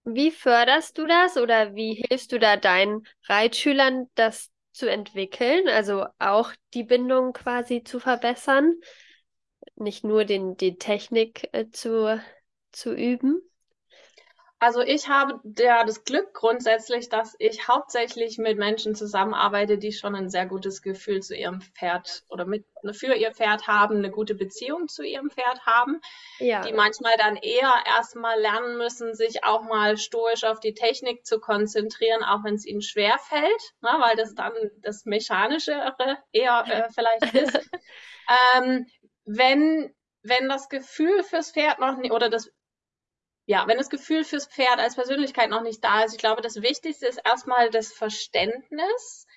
Wie 0.04 0.32
förderst 0.32 0.98
du 0.98 1.06
das 1.06 1.38
oder 1.38 1.76
wie 1.76 1.94
hilfst 1.94 2.32
du 2.32 2.40
da 2.40 2.58
deinen 2.58 3.06
Reitschülern, 3.28 4.10
das 4.16 4.52
zu 4.72 4.90
entwickeln? 4.90 5.68
Also 5.68 6.06
auch 6.18 6.52
die 6.74 6.84
Bindung 6.84 7.34
quasi 7.34 7.84
zu 7.84 8.00
verbessern, 8.00 8.74
nicht 9.76 10.04
nur 10.04 10.26
den, 10.26 10.58
die 10.58 10.78
Technik 10.78 11.50
äh, 11.54 11.70
zu, 11.70 12.22
zu 12.72 12.94
üben? 12.94 13.42
Also 14.62 14.82
ich 14.82 15.10
habe 15.10 15.40
ja 15.58 15.84
das 15.84 16.04
Glück 16.04 16.36
grundsätzlich, 16.36 17.10
dass 17.10 17.36
ich 17.40 17.68
hauptsächlich 17.68 18.38
mit 18.38 18.60
Menschen 18.60 18.94
zusammenarbeite, 18.94 19.80
die 19.80 19.92
schon 19.92 20.14
ein 20.14 20.30
sehr 20.30 20.46
gutes 20.46 20.84
Gefühl 20.84 21.24
zu 21.24 21.36
ihrem 21.36 21.62
Pferd 21.62 22.26
oder 22.30 22.46
mit 22.46 22.64
für 22.92 23.16
ihr 23.16 23.32
Pferd 23.32 23.66
haben, 23.66 23.98
eine 23.98 24.12
gute 24.12 24.36
Beziehung 24.36 24.88
zu 24.88 25.02
ihrem 25.02 25.32
Pferd 25.32 25.66
haben, 25.66 26.00
ja. 26.38 26.62
die 26.62 26.74
manchmal 26.74 27.14
dann 27.18 27.38
eher 27.38 27.74
erstmal 27.88 28.40
lernen 28.40 28.78
müssen, 28.78 29.16
sich 29.16 29.44
auch 29.44 29.64
mal 29.64 29.98
stoisch 29.98 30.44
auf 30.44 30.60
die 30.60 30.76
Technik 30.76 31.26
zu 31.26 31.40
konzentrieren, 31.40 32.24
auch 32.24 32.44
wenn 32.44 32.54
es 32.54 32.68
ihnen 32.68 32.84
schwer 32.84 33.18
fällt, 33.18 33.74
ne, 33.82 33.90
weil 34.00 34.16
das 34.16 34.36
dann 34.36 34.54
das 34.78 35.06
Mechanischere 35.06 36.20
eher 36.32 36.66
äh, 36.68 36.88
vielleicht 36.94 37.34
ist. 37.34 37.68
ähm, 38.56 38.86
wenn 39.26 39.92
wenn 40.24 40.50
das 40.50 40.70
Gefühl 40.70 41.24
fürs 41.24 41.52
Pferd 41.52 41.80
noch 41.80 41.98
nicht, 41.98 42.12
oder 42.12 42.30
das 42.30 42.52
ja, 43.52 43.68
wenn 43.68 43.78
das 43.78 43.90
Gefühl 43.90 44.24
fürs 44.24 44.48
Pferd 44.48 44.80
als 44.80 44.96
Persönlichkeit 44.96 45.50
noch 45.50 45.62
nicht 45.62 45.84
da 45.84 46.06
ist, 46.06 46.14
ich 46.14 46.20
glaube, 46.20 46.42
das 46.42 46.62
Wichtigste 46.62 47.06
ist 47.06 47.20
erstmal 47.26 47.70
das 47.70 47.92
Verständnis 47.92 49.28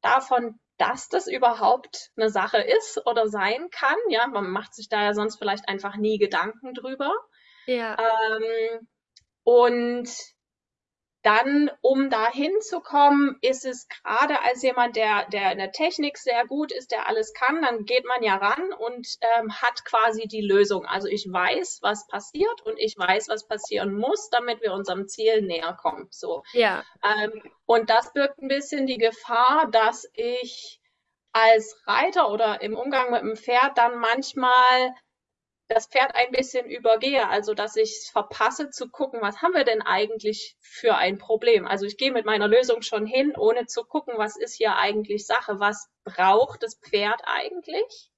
davon, 0.00 0.58
dass 0.78 1.10
das 1.10 1.26
überhaupt 1.26 2.12
eine 2.16 2.30
Sache 2.30 2.62
ist 2.62 3.02
oder 3.04 3.28
sein 3.28 3.68
kann. 3.70 3.98
Ja, 4.08 4.26
man 4.26 4.50
macht 4.50 4.74
sich 4.74 4.88
da 4.88 5.02
ja 5.02 5.12
sonst 5.12 5.36
vielleicht 5.36 5.68
einfach 5.68 5.96
nie 5.96 6.16
Gedanken 6.16 6.72
drüber. 6.72 7.12
Ja. 7.66 7.98
Ähm, 7.98 8.88
und 9.44 10.08
dann, 11.22 11.70
um 11.80 12.10
da 12.10 12.30
hinzukommen, 12.30 13.38
ist 13.40 13.64
es 13.64 13.86
gerade 13.88 14.40
als 14.42 14.62
jemand, 14.62 14.96
der, 14.96 15.26
der 15.30 15.52
in 15.52 15.58
der 15.58 15.70
Technik 15.70 16.18
sehr 16.18 16.46
gut 16.46 16.72
ist, 16.72 16.90
der 16.90 17.06
alles 17.06 17.32
kann, 17.32 17.62
dann 17.62 17.84
geht 17.84 18.04
man 18.06 18.22
ja 18.22 18.36
ran 18.36 18.72
und 18.72 19.06
ähm, 19.38 19.52
hat 19.52 19.84
quasi 19.84 20.26
die 20.26 20.40
Lösung. 20.40 20.84
Also 20.84 21.06
ich 21.08 21.26
weiß, 21.30 21.78
was 21.82 22.06
passiert 22.08 22.62
und 22.62 22.78
ich 22.78 22.98
weiß, 22.98 23.28
was 23.28 23.46
passieren 23.46 23.94
muss, 23.94 24.30
damit 24.30 24.60
wir 24.62 24.72
unserem 24.72 25.06
Ziel 25.06 25.42
näher 25.42 25.76
kommen. 25.80 26.08
So. 26.10 26.42
Ja. 26.52 26.82
Ähm, 27.04 27.42
und 27.66 27.88
das 27.88 28.12
birgt 28.12 28.42
ein 28.42 28.48
bisschen 28.48 28.86
die 28.86 28.98
Gefahr, 28.98 29.68
dass 29.70 30.10
ich 30.14 30.80
als 31.32 31.80
Reiter 31.86 32.30
oder 32.30 32.60
im 32.62 32.76
Umgang 32.76 33.10
mit 33.10 33.22
dem 33.22 33.36
Pferd 33.36 33.78
dann 33.78 33.98
manchmal 33.98 34.94
das 35.72 35.86
Pferd 35.86 36.14
ein 36.14 36.30
bisschen 36.30 36.66
übergehe, 36.66 37.28
also 37.28 37.54
dass 37.54 37.76
ich 37.76 38.10
verpasse 38.12 38.70
zu 38.70 38.88
gucken, 38.88 39.20
was 39.22 39.42
haben 39.42 39.54
wir 39.54 39.64
denn 39.64 39.82
eigentlich 39.82 40.56
für 40.60 40.96
ein 40.96 41.18
Problem. 41.18 41.66
Also 41.66 41.86
ich 41.86 41.96
gehe 41.96 42.12
mit 42.12 42.26
meiner 42.26 42.48
Lösung 42.48 42.82
schon 42.82 43.06
hin, 43.06 43.34
ohne 43.36 43.66
zu 43.66 43.84
gucken, 43.84 44.14
was 44.16 44.36
ist 44.36 44.54
hier 44.54 44.76
eigentlich 44.76 45.26
Sache, 45.26 45.60
was 45.60 45.88
braucht 46.04 46.62
das 46.62 46.78
Pferd 46.78 47.22
eigentlich. 47.24 48.10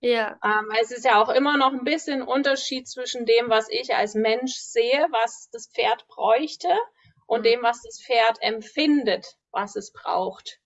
Ja. 0.00 0.38
Ähm, 0.44 0.68
es 0.80 0.90
ist 0.90 1.04
ja 1.04 1.22
auch 1.22 1.28
immer 1.28 1.56
noch 1.56 1.72
ein 1.72 1.84
bisschen 1.84 2.22
Unterschied 2.22 2.88
zwischen 2.88 3.24
dem, 3.24 3.48
was 3.48 3.68
ich 3.70 3.94
als 3.94 4.14
Mensch 4.14 4.54
sehe, 4.54 5.06
was 5.10 5.48
das 5.52 5.70
Pferd 5.72 6.06
bräuchte, 6.08 6.76
und 7.26 7.40
mhm. 7.40 7.44
dem, 7.44 7.62
was 7.62 7.82
das 7.82 8.02
Pferd 8.02 8.38
empfindet, 8.40 9.36
was 9.52 9.76
es 9.76 9.92
braucht. 9.92 10.58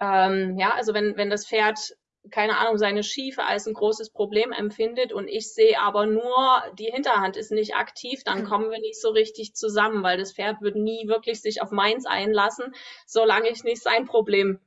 Ähm, 0.00 0.58
ja, 0.58 0.74
also 0.74 0.92
wenn, 0.92 1.16
wenn 1.16 1.30
das 1.30 1.46
Pferd 1.46 1.96
keine 2.30 2.58
Ahnung, 2.58 2.78
seine 2.78 3.02
Schiefe 3.02 3.44
als 3.44 3.66
ein 3.66 3.74
großes 3.74 4.10
Problem 4.10 4.52
empfindet 4.52 5.12
und 5.12 5.28
ich 5.28 5.52
sehe 5.52 5.78
aber 5.78 6.06
nur, 6.06 6.62
die 6.78 6.90
Hinterhand 6.90 7.36
ist 7.36 7.52
nicht 7.52 7.74
aktiv, 7.74 8.22
dann 8.24 8.40
hm. 8.40 8.44
kommen 8.46 8.70
wir 8.70 8.80
nicht 8.80 9.00
so 9.00 9.10
richtig 9.10 9.54
zusammen, 9.54 10.02
weil 10.02 10.18
das 10.18 10.32
Pferd 10.32 10.60
wird 10.60 10.76
nie 10.76 11.06
wirklich 11.08 11.42
sich 11.42 11.60
auf 11.60 11.70
meins 11.70 12.06
einlassen, 12.06 12.74
solange 13.06 13.50
ich 13.50 13.64
nicht 13.64 13.82
sein 13.82 14.06
Problem 14.06 14.60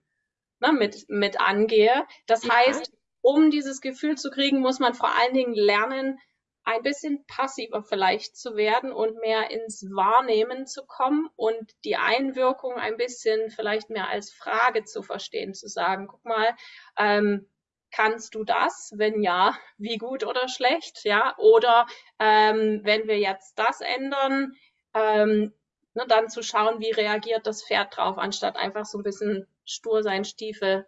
ne, 0.59 0.71
mit, 0.71 1.05
mit 1.09 1.39
angehe. 1.39 2.05
Das 2.27 2.47
heißt, 2.47 2.91
um 3.21 3.49
dieses 3.49 3.81
Gefühl 3.81 4.17
zu 4.17 4.29
kriegen, 4.29 4.59
muss 4.59 4.79
man 4.79 4.93
vor 4.93 5.09
allen 5.17 5.33
Dingen 5.33 5.53
lernen, 5.53 6.19
ein 6.67 6.83
bisschen 6.83 7.25
passiver 7.27 7.81
vielleicht 7.81 8.35
zu 8.35 8.57
werden 8.57 8.91
und 8.91 9.15
mehr 9.21 9.51
ins 9.51 9.85
Wahrnehmen 9.89 10.67
zu 10.67 10.85
kommen 10.85 11.29
und 11.37 11.71
die 11.85 11.95
Einwirkung 11.95 12.73
ein 12.73 12.97
bisschen 12.97 13.49
vielleicht 13.51 13.89
mehr 13.89 14.09
als 14.09 14.33
Frage 14.33 14.83
zu 14.83 15.01
verstehen, 15.01 15.53
zu 15.53 15.69
sagen, 15.69 16.07
guck 16.07 16.25
mal, 16.25 16.53
ähm, 16.97 17.49
kannst 17.89 18.35
du 18.35 18.43
das? 18.43 18.91
Wenn 18.97 19.23
ja, 19.23 19.57
wie 19.77 19.97
gut 19.97 20.25
oder 20.25 20.49
schlecht? 20.49 21.05
Ja, 21.05 21.35
oder 21.37 21.87
ähm, 22.19 22.81
wenn 22.83 23.07
wir 23.07 23.17
jetzt 23.17 23.57
das 23.57 23.79
ändern, 23.79 24.51
ähm, 24.93 25.53
ne, 25.93 26.05
dann 26.05 26.29
zu 26.29 26.43
schauen, 26.43 26.81
wie 26.81 26.91
reagiert 26.91 27.47
das 27.47 27.63
Pferd 27.63 27.95
drauf, 27.95 28.17
anstatt 28.17 28.57
einfach 28.57 28.85
so 28.85 28.97
ein 28.97 29.03
bisschen 29.03 29.47
stur 29.63 30.03
sein 30.03 30.25
Stiefel 30.25 30.85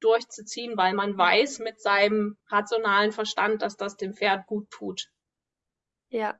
durchzuziehen, 0.00 0.78
weil 0.78 0.94
man 0.94 1.18
weiß 1.18 1.58
mit 1.58 1.82
seinem 1.82 2.38
rationalen 2.48 3.12
Verstand, 3.12 3.60
dass 3.60 3.76
das 3.76 3.98
dem 3.98 4.14
Pferd 4.14 4.46
gut 4.46 4.70
tut. 4.70 5.10
Ja. 6.10 6.38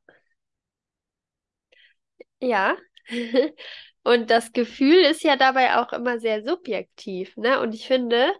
Ja. 2.40 2.76
Und 4.04 4.30
das 4.30 4.52
Gefühl 4.52 4.96
ist 5.04 5.22
ja 5.22 5.36
dabei 5.36 5.76
auch 5.76 5.92
immer 5.92 6.18
sehr 6.18 6.42
subjektiv, 6.42 7.36
ne? 7.36 7.60
Und 7.60 7.74
ich 7.74 7.86
finde, 7.86 8.32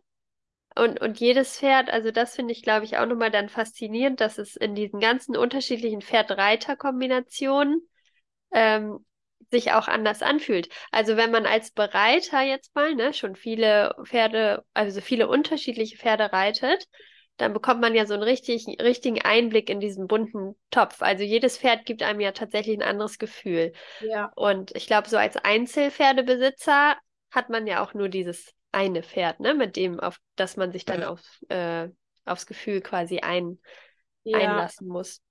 und, 0.76 1.00
und 1.00 1.20
jedes 1.20 1.58
Pferd, 1.58 1.90
also 1.90 2.11
das 2.12 2.37
finde 2.37 2.52
ich, 2.52 2.62
glaube 2.62 2.85
ich, 2.87 2.99
auch 2.99 3.06
nochmal 3.06 3.30
dann 3.30 3.49
faszinierend, 3.49 4.20
dass 4.20 4.38
es 4.38 4.56
in 4.56 4.75
diesen 4.75 5.00
ganzen 5.00 5.37
unterschiedlichen 5.37 6.02
Pferd-Reiter-Kombinationen 6.02 7.88
ähm, 8.52 9.04
sich 9.50 9.73
auch 9.73 9.88
anders 9.88 10.23
anfühlt. 10.23 10.68
Also 10.92 11.16
wenn 11.16 11.30
man 11.32 11.47
als 11.47 11.73
Bereiter 11.73 12.42
jetzt 12.42 12.75
mal 12.75 12.94
ne, 12.94 13.14
schon 13.14 13.37
viele 13.37 13.94
Pferde, 14.04 14.64
also 14.75 15.00
viele 15.00 15.28
unterschiedliche 15.28 15.99
Pferde 15.99 16.32
reitet, 16.32 16.88
dann 17.38 17.52
bekommt 17.52 17.80
man 17.80 17.95
ja 17.95 18.04
so 18.04 18.14
einen 18.14 18.25
richtig, 18.25 18.66
richtigen 18.83 19.23
Einblick 19.23 19.71
in 19.71 19.80
diesen 19.80 20.09
bunten 20.09 20.57
Topf. 20.71 21.02
Also 21.02 21.23
jedes 21.23 21.57
Pferd 21.57 21.87
gibt 21.87 22.02
einem 22.02 22.21
ja 22.21 22.33
tatsächlich 22.33 22.76
ein 22.76 22.83
anderes 22.83 23.18
Gefühl. 23.18 23.73
Ja. 24.00 24.33
Und 24.35 24.75
ich 24.76 24.87
glaube, 24.87 25.09
so 25.09 25.16
als 25.16 25.37
Einzelpferdebesitzer 25.37 26.97
hat 27.30 27.49
man 27.49 27.66
ja 27.66 27.83
auch 27.83 27.95
nur 27.95 28.09
dieses 28.09 28.52
eine 28.73 29.02
Pferd, 29.02 29.40
ne, 29.40 29.54
mit 29.54 29.76
dem, 29.76 30.00
auf 30.00 30.18
das 30.37 30.57
man 30.57 30.73
sich 30.73 30.85
dann 30.85 31.04
auf, 31.04 31.21
äh, 31.49 31.88
aufs 32.26 32.47
Gefühl 32.47 32.80
quasi 32.80 33.21
ein, 33.21 33.59
ja. 34.25 34.38
einlassen 34.38 34.88
muss. 34.88 35.23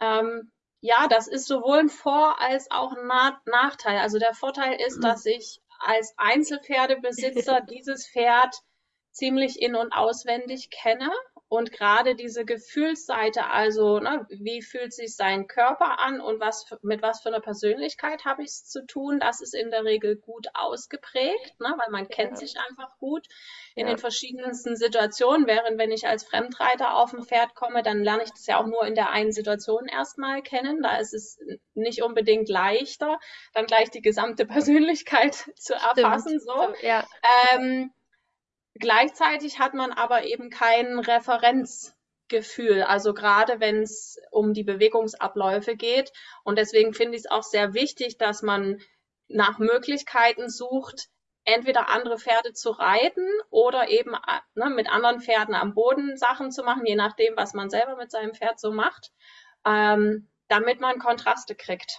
Ähm, 0.00 0.50
ja, 0.80 1.08
das 1.08 1.28
ist 1.28 1.46
sowohl 1.46 1.78
ein 1.78 1.88
Vor- 1.88 2.40
als 2.40 2.70
auch 2.70 2.92
ein 2.92 3.06
Na 3.06 3.40
Nachteil. 3.44 3.98
Also 3.98 4.18
der 4.18 4.34
Vorteil 4.34 4.80
ist, 4.80 4.98
mhm. 4.98 5.02
dass 5.02 5.26
ich 5.26 5.60
als 5.78 6.14
Einzelpferdebesitzer 6.16 7.60
dieses 7.70 8.08
Pferd 8.08 8.54
ziemlich 9.14 9.62
in- 9.62 9.76
und 9.76 9.92
auswendig 9.92 10.70
kenne 10.70 11.10
und 11.48 11.72
gerade 11.72 12.14
diese 12.14 12.44
Gefühlsseite, 12.44 13.46
also 13.46 14.00
ne, 14.00 14.26
wie 14.28 14.62
fühlt 14.62 14.92
sich 14.92 15.14
sein 15.14 15.46
Körper 15.46 16.00
an 16.00 16.20
und 16.20 16.40
was 16.40 16.66
mit 16.82 17.02
was 17.02 17.22
für 17.22 17.28
einer 17.28 17.40
Persönlichkeit 17.40 18.24
habe 18.24 18.42
ich 18.42 18.48
es 18.48 18.66
zu 18.66 18.84
tun, 18.86 19.20
das 19.20 19.40
ist 19.40 19.54
in 19.54 19.70
der 19.70 19.84
Regel 19.84 20.16
gut 20.16 20.48
ausgeprägt, 20.54 21.60
ne, 21.60 21.74
weil 21.76 21.90
man 21.90 22.08
kennt 22.08 22.38
sich 22.38 22.56
einfach 22.68 22.96
gut 22.98 23.26
in 23.74 23.86
ja. 23.86 23.92
den 23.92 23.98
verschiedensten 23.98 24.76
Situationen. 24.76 25.46
Während 25.46 25.78
wenn 25.78 25.92
ich 25.92 26.06
als 26.06 26.24
Fremdreiter 26.24 26.96
auf 26.96 27.12
ein 27.12 27.22
Pferd 27.22 27.54
komme, 27.54 27.82
dann 27.82 28.02
lerne 28.02 28.24
ich 28.24 28.30
das 28.30 28.46
ja 28.46 28.58
auch 28.58 28.66
nur 28.66 28.84
in 28.86 28.94
der 28.94 29.10
einen 29.10 29.32
Situation 29.32 29.86
erstmal 29.86 30.42
kennen. 30.42 30.82
Da 30.82 30.96
ist 30.96 31.12
es 31.12 31.38
nicht 31.74 32.02
unbedingt 32.02 32.48
leichter, 32.48 33.18
dann 33.52 33.66
gleich 33.66 33.90
die 33.90 34.02
gesamte 34.02 34.46
Persönlichkeit 34.46 35.34
zu 35.56 35.74
erfassen. 35.74 36.40
Stimmt. 36.40 36.76
So. 36.80 36.86
Ja. 36.86 37.06
Ähm, 37.52 37.92
Gleichzeitig 38.74 39.58
hat 39.58 39.74
man 39.74 39.92
aber 39.92 40.24
eben 40.24 40.50
kein 40.50 40.98
Referenzgefühl, 40.98 42.82
also 42.82 43.14
gerade 43.14 43.60
wenn 43.60 43.82
es 43.82 44.18
um 44.30 44.52
die 44.52 44.64
Bewegungsabläufe 44.64 45.76
geht. 45.76 46.12
Und 46.42 46.58
deswegen 46.58 46.92
finde 46.92 47.16
ich 47.16 47.24
es 47.24 47.30
auch 47.30 47.44
sehr 47.44 47.74
wichtig, 47.74 48.18
dass 48.18 48.42
man 48.42 48.80
nach 49.28 49.58
Möglichkeiten 49.58 50.48
sucht, 50.48 51.08
entweder 51.44 51.88
andere 51.90 52.18
Pferde 52.18 52.52
zu 52.52 52.70
reiten 52.70 53.28
oder 53.50 53.88
eben 53.88 54.16
ne, 54.54 54.70
mit 54.70 54.90
anderen 54.90 55.20
Pferden 55.20 55.54
am 55.54 55.74
Boden 55.74 56.16
Sachen 56.16 56.50
zu 56.50 56.62
machen, 56.64 56.86
je 56.86 56.96
nachdem, 56.96 57.36
was 57.36 57.54
man 57.54 57.70
selber 57.70 57.96
mit 57.96 58.10
seinem 58.10 58.34
Pferd 58.34 58.58
so 58.58 58.72
macht, 58.72 59.12
ähm, 59.66 60.30
damit 60.48 60.80
man 60.80 60.98
Kontraste 60.98 61.54
kriegt. 61.54 61.98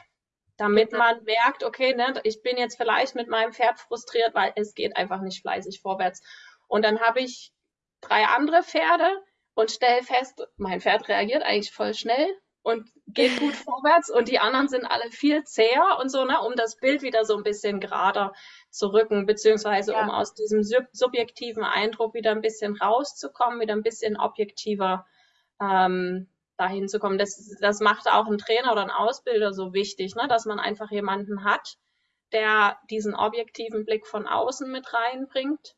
Damit 0.57 0.93
man 0.93 1.23
merkt, 1.25 1.63
okay, 1.63 1.93
ne, 1.93 2.13
ich 2.23 2.41
bin 2.41 2.57
jetzt 2.57 2.77
vielleicht 2.77 3.15
mit 3.15 3.27
meinem 3.27 3.53
Pferd 3.53 3.79
frustriert, 3.79 4.33
weil 4.33 4.53
es 4.55 4.73
geht 4.73 4.95
einfach 4.95 5.21
nicht 5.21 5.41
fleißig 5.41 5.81
vorwärts. 5.81 6.21
Und 6.67 6.83
dann 6.83 6.99
habe 6.99 7.21
ich 7.21 7.51
drei 8.01 8.25
andere 8.25 8.63
Pferde 8.63 9.09
und 9.53 9.71
stelle 9.71 10.03
fest, 10.03 10.47
mein 10.57 10.81
Pferd 10.81 11.07
reagiert 11.07 11.43
eigentlich 11.43 11.71
voll 11.71 11.93
schnell 11.93 12.27
und 12.61 12.89
geht 13.07 13.39
gut 13.39 13.55
vorwärts 13.55 14.09
und 14.09 14.27
die 14.27 14.39
anderen 14.39 14.67
sind 14.67 14.85
alle 14.85 15.09
viel 15.11 15.43
zäher 15.43 15.97
und 15.99 16.09
so, 16.09 16.25
ne, 16.25 16.41
um 16.41 16.55
das 16.55 16.77
Bild 16.77 17.01
wieder 17.01 17.23
so 17.23 17.37
ein 17.37 17.43
bisschen 17.43 17.79
gerader 17.79 18.33
zu 18.69 18.87
rücken, 18.87 19.25
beziehungsweise 19.25 19.93
ja. 19.93 20.03
um 20.03 20.09
aus 20.09 20.33
diesem 20.33 20.63
sub 20.63 20.85
subjektiven 20.91 21.63
Eindruck 21.63 22.13
wieder 22.13 22.31
ein 22.31 22.41
bisschen 22.41 22.75
rauszukommen, 22.75 23.59
wieder 23.59 23.73
ein 23.73 23.83
bisschen 23.83 24.17
objektiver 24.17 25.05
ähm, 25.61 26.29
dahin 26.57 26.87
zu 26.87 26.99
kommen. 26.99 27.17
Das, 27.17 27.55
das 27.61 27.79
macht 27.79 28.09
auch 28.09 28.27
ein 28.27 28.37
Trainer 28.37 28.71
oder 28.71 28.81
ein 28.81 28.91
Ausbilder 28.91 29.53
so 29.53 29.73
wichtig, 29.73 30.15
ne, 30.15 30.27
dass 30.27 30.45
man 30.45 30.59
einfach 30.59 30.91
jemanden 30.91 31.43
hat, 31.43 31.77
der 32.31 32.77
diesen 32.89 33.15
objektiven 33.15 33.85
Blick 33.85 34.07
von 34.07 34.27
außen 34.27 34.69
mit 34.71 34.91
reinbringt 34.91 35.75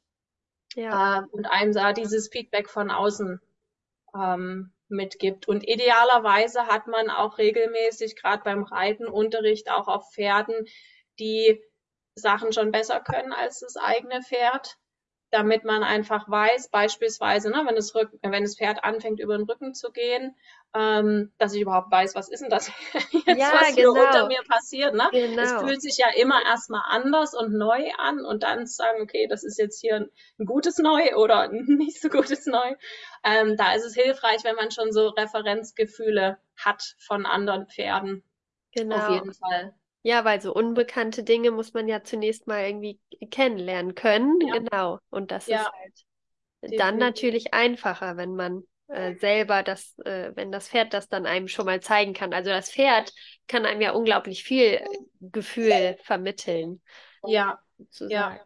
ja. 0.75 1.19
äh, 1.19 1.23
und 1.31 1.45
einem 1.45 1.73
da 1.73 1.93
dieses 1.93 2.29
Feedback 2.29 2.69
von 2.69 2.91
außen 2.91 3.41
ähm, 4.15 4.71
mitgibt. 4.89 5.47
Und 5.47 5.67
idealerweise 5.67 6.67
hat 6.67 6.87
man 6.87 7.09
auch 7.09 7.37
regelmäßig, 7.37 8.15
gerade 8.15 8.43
beim 8.43 8.63
Reitenunterricht, 8.63 9.69
auch 9.69 9.87
auf 9.87 10.11
Pferden, 10.13 10.67
die 11.19 11.61
Sachen 12.15 12.51
schon 12.51 12.71
besser 12.71 12.99
können 12.99 13.33
als 13.33 13.59
das 13.59 13.77
eigene 13.77 14.21
Pferd 14.21 14.77
damit 15.29 15.65
man 15.65 15.83
einfach 15.83 16.29
weiß, 16.29 16.69
beispielsweise, 16.69 17.49
ne, 17.49 17.63
wenn, 17.65 17.75
das 17.75 17.93
Rück 17.93 18.09
wenn 18.21 18.43
das 18.43 18.57
Pferd 18.57 18.83
anfängt, 18.83 19.19
über 19.19 19.37
den 19.37 19.45
Rücken 19.45 19.73
zu 19.73 19.91
gehen, 19.91 20.35
ähm, 20.73 21.31
dass 21.37 21.53
ich 21.53 21.61
überhaupt 21.61 21.91
weiß, 21.91 22.15
was 22.15 22.29
ist 22.29 22.41
denn 22.41 22.49
das 22.49 22.67
jetzt, 22.93 23.27
ja, 23.27 23.51
was 23.53 23.75
genau. 23.75 23.93
hier 23.95 24.05
unter 24.05 24.27
mir 24.27 24.41
passiert. 24.47 24.93
Ne? 24.93 25.07
Genau. 25.11 25.41
Es 25.41 25.51
fühlt 25.61 25.81
sich 25.81 25.97
ja 25.97 26.07
immer 26.15 26.43
erstmal 26.45 26.83
anders 26.87 27.33
und 27.33 27.53
neu 27.53 27.91
an 27.97 28.23
und 28.25 28.43
dann 28.43 28.65
sagen, 28.67 29.01
okay, 29.01 29.27
das 29.27 29.43
ist 29.43 29.57
jetzt 29.57 29.81
hier 29.81 29.95
ein, 29.95 30.09
ein 30.39 30.45
gutes 30.45 30.77
Neu 30.77 31.15
oder 31.15 31.41
ein 31.41 31.65
nicht 31.77 32.01
so 32.01 32.09
gutes 32.09 32.45
Neu. 32.45 32.75
Ähm, 33.23 33.57
da 33.57 33.73
ist 33.73 33.85
es 33.85 33.95
hilfreich, 33.95 34.43
wenn 34.43 34.55
man 34.55 34.71
schon 34.71 34.91
so 34.91 35.09
Referenzgefühle 35.09 36.37
hat 36.57 36.95
von 36.99 37.25
anderen 37.25 37.67
Pferden. 37.67 38.23
Genau. 38.73 38.95
Auf 38.95 39.09
jeden 39.09 39.33
Fall. 39.33 39.73
Ja, 40.03 40.23
weil 40.23 40.41
so 40.41 40.53
unbekannte 40.53 41.23
Dinge 41.23 41.51
muss 41.51 41.73
man 41.73 41.87
ja 41.87 42.03
zunächst 42.03 42.47
mal 42.47 42.65
irgendwie 42.65 42.99
kennenlernen 43.29 43.95
können. 43.95 44.39
Ja. 44.41 44.53
Genau. 44.59 44.99
Und 45.09 45.31
das 45.31 45.47
ja. 45.47 45.61
ist 45.61 45.65
halt 45.65 45.93
Definitiv. 46.61 46.79
dann 46.79 46.97
natürlich 46.97 47.53
einfacher, 47.53 48.17
wenn 48.17 48.35
man 48.35 48.63
äh, 48.87 49.15
selber 49.15 49.63
das, 49.63 49.97
äh, 49.99 50.31
wenn 50.35 50.51
das 50.51 50.69
Pferd 50.69 50.93
das 50.93 51.09
dann 51.09 51.25
einem 51.25 51.47
schon 51.47 51.65
mal 51.65 51.81
zeigen 51.81 52.13
kann. 52.13 52.33
Also 52.33 52.49
das 52.49 52.71
Pferd 52.71 53.11
kann 53.47 53.65
einem 53.65 53.81
ja 53.81 53.91
unglaublich 53.91 54.43
viel 54.43 54.81
Gefühl 55.19 55.97
vermitteln. 56.03 56.81
Ja. 57.25 57.59
Sozusagen. 57.77 58.37
Ja. 58.37 58.39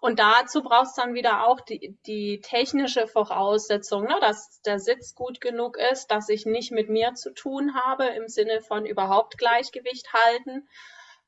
Und 0.00 0.20
dazu 0.20 0.62
brauchst 0.62 0.96
du 0.96 1.02
dann 1.02 1.14
wieder 1.14 1.46
auch 1.48 1.60
die, 1.60 1.98
die 2.06 2.40
technische 2.40 3.08
Voraussetzung, 3.08 4.04
ne, 4.04 4.16
dass 4.20 4.60
der 4.62 4.78
Sitz 4.78 5.14
gut 5.14 5.40
genug 5.40 5.76
ist, 5.76 6.06
dass 6.06 6.28
ich 6.28 6.46
nicht 6.46 6.70
mit 6.70 6.88
mir 6.88 7.14
zu 7.14 7.34
tun 7.34 7.74
habe 7.74 8.06
im 8.06 8.28
Sinne 8.28 8.60
von 8.60 8.86
überhaupt 8.86 9.38
Gleichgewicht 9.38 10.12
halten 10.12 10.68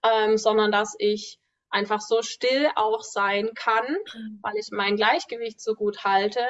ähm, 0.03 0.37
sondern 0.37 0.73
dass 0.73 0.95
ich 0.99 1.39
einfach 1.71 2.01
so 2.01 2.23
still 2.23 2.69
auch 2.75 3.03
sein 3.03 3.51
kann, 3.55 3.87
mhm. 3.87 4.41
weil 4.43 4.57
ich 4.57 4.69
mein 4.73 4.97
Gleichgewicht 4.97 5.61
so 5.61 5.75
gut 5.75 6.05
halte, 6.05 6.41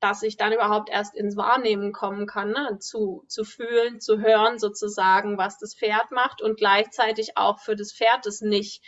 dass 0.00 0.22
ich 0.22 0.36
dann 0.36 0.52
überhaupt 0.52 0.88
erst 0.90 1.16
ins 1.16 1.36
Wahrnehmen 1.36 1.92
kommen 1.92 2.26
kann, 2.26 2.50
ne? 2.50 2.78
zu, 2.78 3.24
zu 3.26 3.44
fühlen, 3.44 4.00
zu 4.00 4.20
hören 4.20 4.58
sozusagen, 4.58 5.38
was 5.38 5.58
das 5.58 5.74
Pferd 5.74 6.12
macht 6.12 6.40
und 6.40 6.56
gleichzeitig 6.56 7.36
auch 7.36 7.58
für 7.58 7.74
das 7.74 7.92
Pferd 7.92 8.24
es 8.26 8.40
nicht 8.40 8.84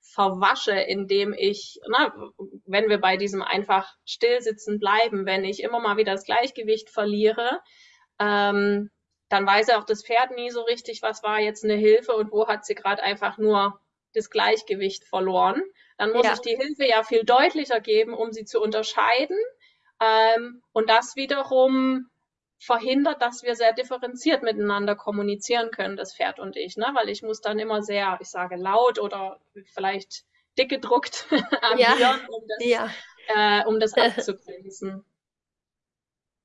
verwasche, 0.00 0.72
indem 0.72 1.32
ich, 1.32 1.80
ne, 1.88 2.12
wenn 2.66 2.88
wir 2.88 3.00
bei 3.00 3.16
diesem 3.16 3.42
einfach 3.42 3.92
Stillsitzen 4.04 4.78
bleiben, 4.78 5.26
wenn 5.26 5.44
ich 5.44 5.62
immer 5.62 5.80
mal 5.80 5.96
wieder 5.96 6.12
das 6.12 6.24
Gleichgewicht 6.24 6.90
verliere, 6.90 7.60
ähm, 8.18 8.90
dann 9.32 9.46
weiß 9.46 9.70
auch 9.70 9.84
das 9.84 10.04
Pferd 10.04 10.32
nie 10.32 10.50
so 10.50 10.60
richtig, 10.62 11.00
was 11.00 11.22
war 11.22 11.40
jetzt 11.40 11.64
eine 11.64 11.74
Hilfe 11.74 12.12
und 12.12 12.30
wo 12.32 12.46
hat 12.48 12.66
sie 12.66 12.74
gerade 12.74 13.02
einfach 13.02 13.38
nur 13.38 13.80
das 14.12 14.28
Gleichgewicht 14.28 15.04
verloren. 15.04 15.62
Dann 15.96 16.12
muss 16.12 16.26
ja. 16.26 16.34
ich 16.34 16.40
die 16.40 16.56
Hilfe 16.56 16.86
ja 16.86 17.02
viel 17.02 17.24
deutlicher 17.24 17.80
geben, 17.80 18.12
um 18.12 18.32
sie 18.32 18.44
zu 18.44 18.60
unterscheiden. 18.60 19.38
Ähm, 20.00 20.62
und 20.72 20.90
das 20.90 21.16
wiederum 21.16 22.10
verhindert, 22.58 23.22
dass 23.22 23.42
wir 23.42 23.56
sehr 23.56 23.72
differenziert 23.72 24.42
miteinander 24.42 24.94
kommunizieren 24.96 25.70
können, 25.70 25.96
das 25.96 26.14
Pferd 26.14 26.38
und 26.38 26.56
ich, 26.56 26.76
ne? 26.76 26.90
weil 26.94 27.08
ich 27.08 27.22
muss 27.22 27.40
dann 27.40 27.58
immer 27.58 27.82
sehr, 27.82 28.18
ich 28.20 28.28
sage 28.28 28.56
laut 28.56 29.00
oder 29.00 29.40
vielleicht 29.74 30.24
dick 30.58 30.68
gedruckt 30.68 31.26
agieren, 31.62 31.98
ja. 31.98 32.20
um 32.28 32.44
das, 32.48 32.66
ja. 32.66 32.90
äh, 33.28 33.66
um 33.66 33.80
das 33.80 33.94
abzugrenzen. 33.96 35.04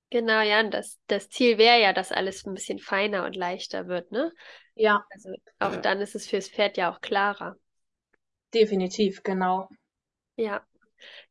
Genau, 0.10 0.42
ja, 0.42 0.62
und 0.62 0.74
das, 0.74 1.00
das 1.08 1.30
Ziel 1.30 1.58
wäre 1.58 1.82
ja, 1.82 1.92
dass 1.92 2.12
alles 2.12 2.46
ein 2.46 2.54
bisschen 2.54 2.80
feiner 2.80 3.26
und 3.26 3.36
leichter 3.36 3.88
wird, 3.88 4.12
ne? 4.12 4.32
Ja. 4.76 5.06
Also 5.10 5.34
auch 5.60 5.76
dann 5.78 6.00
ist 6.00 6.16
es 6.16 6.28
fürs 6.28 6.50
Pferd 6.50 6.78
ja 6.78 6.92
auch 6.92 7.02
klarer. 7.02 7.58
Definitiv, 8.54 9.24
genau. 9.24 9.68
Ja. 10.36 10.66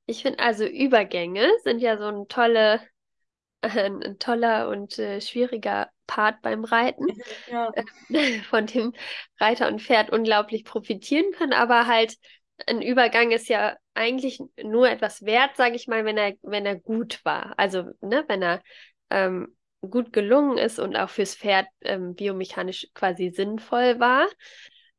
Ich 0.04 0.22
finde 0.22 0.40
also 0.40 0.64
Übergänge 0.64 1.50
sind 1.62 1.80
ja 1.80 1.96
so 1.96 2.04
ein 2.04 2.28
tolle, 2.28 2.80
äh, 3.62 3.86
ein 3.86 4.18
toller 4.18 4.68
und 4.68 4.98
äh, 4.98 5.20
schwieriger 5.20 5.90
Part 6.06 6.42
beim 6.42 6.64
Reiten, 6.64 7.06
ja. 7.50 7.72
von 8.50 8.66
dem 8.66 8.92
Reiter 9.40 9.68
und 9.68 9.82
Pferd 9.82 10.10
unglaublich 10.10 10.64
profitieren 10.64 11.32
können, 11.32 11.52
aber 11.52 11.86
halt 11.86 12.16
ein 12.66 12.82
Übergang 12.82 13.30
ist 13.32 13.48
ja 13.48 13.76
eigentlich 13.94 14.40
nur 14.62 14.88
etwas 14.88 15.24
wert, 15.24 15.56
sage 15.56 15.76
ich 15.76 15.88
mal, 15.88 16.04
wenn 16.04 16.18
er, 16.18 16.34
wenn 16.42 16.66
er 16.66 16.76
gut 16.76 17.24
war. 17.24 17.54
Also, 17.58 17.84
ne, 18.00 18.24
wenn 18.28 18.42
er 18.42 18.62
ähm, 19.10 19.56
gut 19.82 20.12
gelungen 20.12 20.58
ist 20.58 20.78
und 20.78 20.96
auch 20.96 21.10
fürs 21.10 21.34
Pferd 21.34 21.66
ähm, 21.82 22.14
biomechanisch 22.14 22.88
quasi 22.94 23.30
sinnvoll 23.30 24.00
war. 24.00 24.26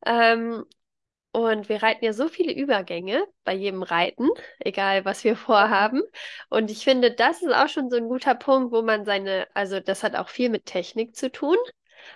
Ähm, 0.06 0.64
und 1.32 1.70
wir 1.70 1.84
reiten 1.84 2.04
ja 2.04 2.14
so 2.14 2.30
viele 2.30 2.54
Übergänge 2.54 3.24
bei 3.44 3.54
jedem 3.54 3.84
Reiten, 3.84 4.28
egal 4.60 5.06
was 5.06 5.24
wir 5.24 5.36
vorhaben. 5.36 6.02
Und 6.50 6.72
ich 6.72 6.84
finde, 6.84 7.12
das 7.12 7.44
ist 7.44 7.54
auch 7.54 7.70
schon 7.70 7.90
so 7.90 7.98
ein 7.98 8.08
guter 8.08 8.34
Punkt, 8.34 8.72
wo 8.72 8.82
man 8.82 9.06
seine, 9.06 9.48
also 9.54 9.80
das 9.80 10.04
hat 10.04 10.16
auch 10.16 10.30
viel 10.30 10.50
mit 10.50 10.66
Technik 10.66 11.16
zu 11.16 11.32
tun. 11.32 11.58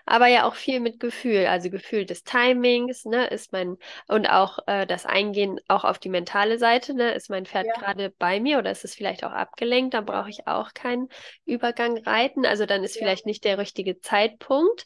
Aber 0.06 0.28
ja 0.28 0.46
auch 0.46 0.56
viel 0.56 0.80
mit 0.80 1.00
Gefühl, 1.00 1.48
also 1.48 1.70
Gefühl 1.70 2.06
des 2.06 2.24
Timings, 2.24 3.06
ne, 3.06 3.28
ist 3.28 3.52
mein, 3.52 3.78
und 4.08 4.28
auch 4.28 4.60
äh, 4.68 4.86
das 4.88 5.06
Eingehen 5.06 5.60
auch 5.68 5.84
auf 5.84 6.00
die 6.00 6.10
mentale 6.10 6.58
Seite, 6.60 6.94
ne, 6.94 7.12
ist 7.14 7.30
mein 7.30 7.46
Pferd 7.46 7.68
Ja. 7.68 7.74
gerade 7.74 8.10
bei 8.20 8.40
mir 8.40 8.58
oder 8.60 8.72
ist 8.72 8.84
es 8.86 8.96
vielleicht 8.96 9.24
auch 9.24 9.32
abgelenkt, 9.32 9.94
dann 9.94 10.06
brauche 10.06 10.30
ich 10.30 10.48
auch 10.48 10.74
keinen 10.74 11.10
Übergang 11.46 11.98
reiten, 12.00 12.46
also 12.46 12.66
dann 12.66 12.84
ist 12.84 12.96
Ja. 12.96 13.00
vielleicht 13.00 13.26
nicht 13.26 13.44
der 13.46 13.58
richtige 13.58 14.00
Zeitpunkt. 14.00 14.86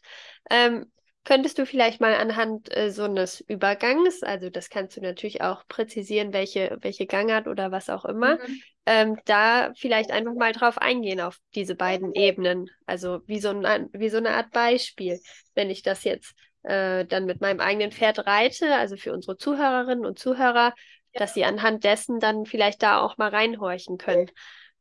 Ähm, 0.49 0.91
Könntest 1.25 1.57
du 1.57 1.65
vielleicht 1.65 1.99
mal 1.99 2.13
anhand 2.13 2.75
äh, 2.75 2.91
so 2.91 3.03
eines 3.03 3.41
Übergangs, 3.41 4.23
also 4.23 4.49
das 4.49 4.69
kannst 4.69 4.95
du 4.95 5.01
natürlich 5.01 5.41
auch 5.41 5.67
präzisieren, 5.67 6.31
welche, 6.33 6.77
welche 6.81 7.07
Gangart 7.07 7.47
oder 7.47 7.71
was 7.71 7.89
auch 7.89 8.05
immer, 8.05 8.35
Mhm. 8.35 8.61
ähm, 8.85 9.17
da 9.25 9.73
vielleicht 9.75 10.11
einfach 10.11 10.35
mal 10.35 10.53
drauf 10.53 10.77
eingehen 10.77 11.19
auf 11.19 11.39
diese 11.55 11.75
beiden 11.75 12.13
Ebenen. 12.13 12.69
Also 12.85 13.21
wie 13.25 13.39
so 13.39 13.49
ein, 13.49 13.89
wie 13.91 14.09
so 14.09 14.17
eine 14.17 14.31
Art 14.35 14.51
Beispiel. 14.51 15.19
Wenn 15.55 15.69
ich 15.71 15.81
das 15.81 16.03
jetzt 16.03 16.33
äh, 16.63 17.05
dann 17.05 17.25
mit 17.25 17.41
meinem 17.41 17.59
eigenen 17.59 17.91
Pferd 17.91 18.25
reite, 18.27 18.75
also 18.75 18.95
für 18.95 19.11
unsere 19.11 19.35
Zuhörerinnen 19.37 20.05
und 20.05 20.19
Zuhörer, 20.19 20.73
dass 21.13 21.33
sie 21.33 21.43
anhand 21.45 21.83
dessen 21.83 22.19
dann 22.19 22.45
vielleicht 22.45 22.83
da 22.83 22.99
auch 23.01 23.17
mal 23.17 23.29
reinhorchen 23.29 23.97
können 23.97 24.29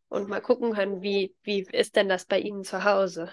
und 0.08 0.28
mal 0.28 0.40
gucken 0.40 0.74
können, 0.74 1.02
wie, 1.02 1.34
wie 1.42 1.62
ist 1.72 1.96
denn 1.96 2.08
das 2.08 2.26
bei 2.26 2.38
Ihnen 2.40 2.64
zu 2.64 2.84
Hause? 2.84 3.30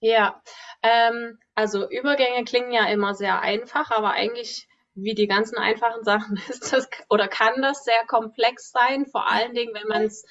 Ja, 0.00 0.40
ähm, 0.82 1.38
also 1.54 1.88
Übergänge 1.88 2.44
klingen 2.44 2.72
ja 2.72 2.86
immer 2.86 3.14
sehr 3.14 3.40
einfach, 3.40 3.90
aber 3.90 4.12
eigentlich, 4.12 4.66
wie 4.94 5.14
die 5.14 5.26
ganzen 5.26 5.58
einfachen 5.58 6.04
Sachen, 6.04 6.36
ist 6.48 6.72
das 6.72 6.88
oder 7.08 7.28
kann 7.28 7.60
das 7.62 7.84
sehr 7.84 8.04
komplex 8.06 8.70
sein, 8.72 9.06
vor 9.06 9.30
allen 9.30 9.54
Dingen, 9.54 9.74
wenn 9.74 9.88
man 9.88 10.02
es, 10.04 10.24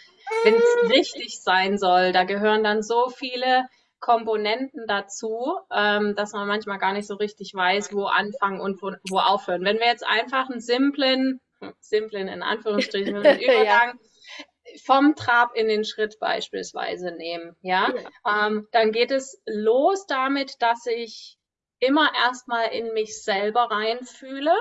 wenn 0.43 0.55
es 0.55 0.89
richtig 0.89 1.39
sein 1.41 1.77
soll. 1.77 2.11
Da 2.11 2.23
gehören 2.23 2.63
dann 2.63 2.81
so 2.81 3.09
viele 3.09 3.65
Komponenten 3.99 4.85
dazu, 4.87 5.57
ähm, 5.71 6.15
dass 6.15 6.33
man 6.33 6.47
manchmal 6.47 6.79
gar 6.79 6.93
nicht 6.93 7.07
so 7.07 7.15
richtig 7.15 7.53
weiß, 7.53 7.93
wo 7.93 8.05
anfangen 8.05 8.61
und 8.61 8.81
wo, 8.81 8.93
wo 9.09 9.19
aufhören. 9.19 9.63
Wenn 9.63 9.79
wir 9.79 9.87
jetzt 9.87 10.05
einfach 10.07 10.49
einen 10.49 10.61
simplen, 10.61 11.41
hm, 11.59 11.73
simplen 11.79 12.27
in 12.27 12.41
Anführungsstrichen, 12.41 13.15
einen 13.15 13.39
Ja. 13.65 13.93
Vom 14.85 15.15
Trab 15.15 15.55
in 15.55 15.67
den 15.67 15.83
Schritt 15.83 16.19
beispielsweise 16.19 17.11
nehmen, 17.11 17.55
ja, 17.61 17.93
ähm, 18.27 18.67
dann 18.71 18.91
geht 18.91 19.11
es 19.11 19.41
los 19.45 20.05
damit, 20.07 20.61
dass 20.61 20.85
ich 20.85 21.37
immer 21.79 22.11
erstmal 22.15 22.67
in 22.67 22.93
mich 22.93 23.23
selber 23.23 23.71
reinfühle. 23.71 24.53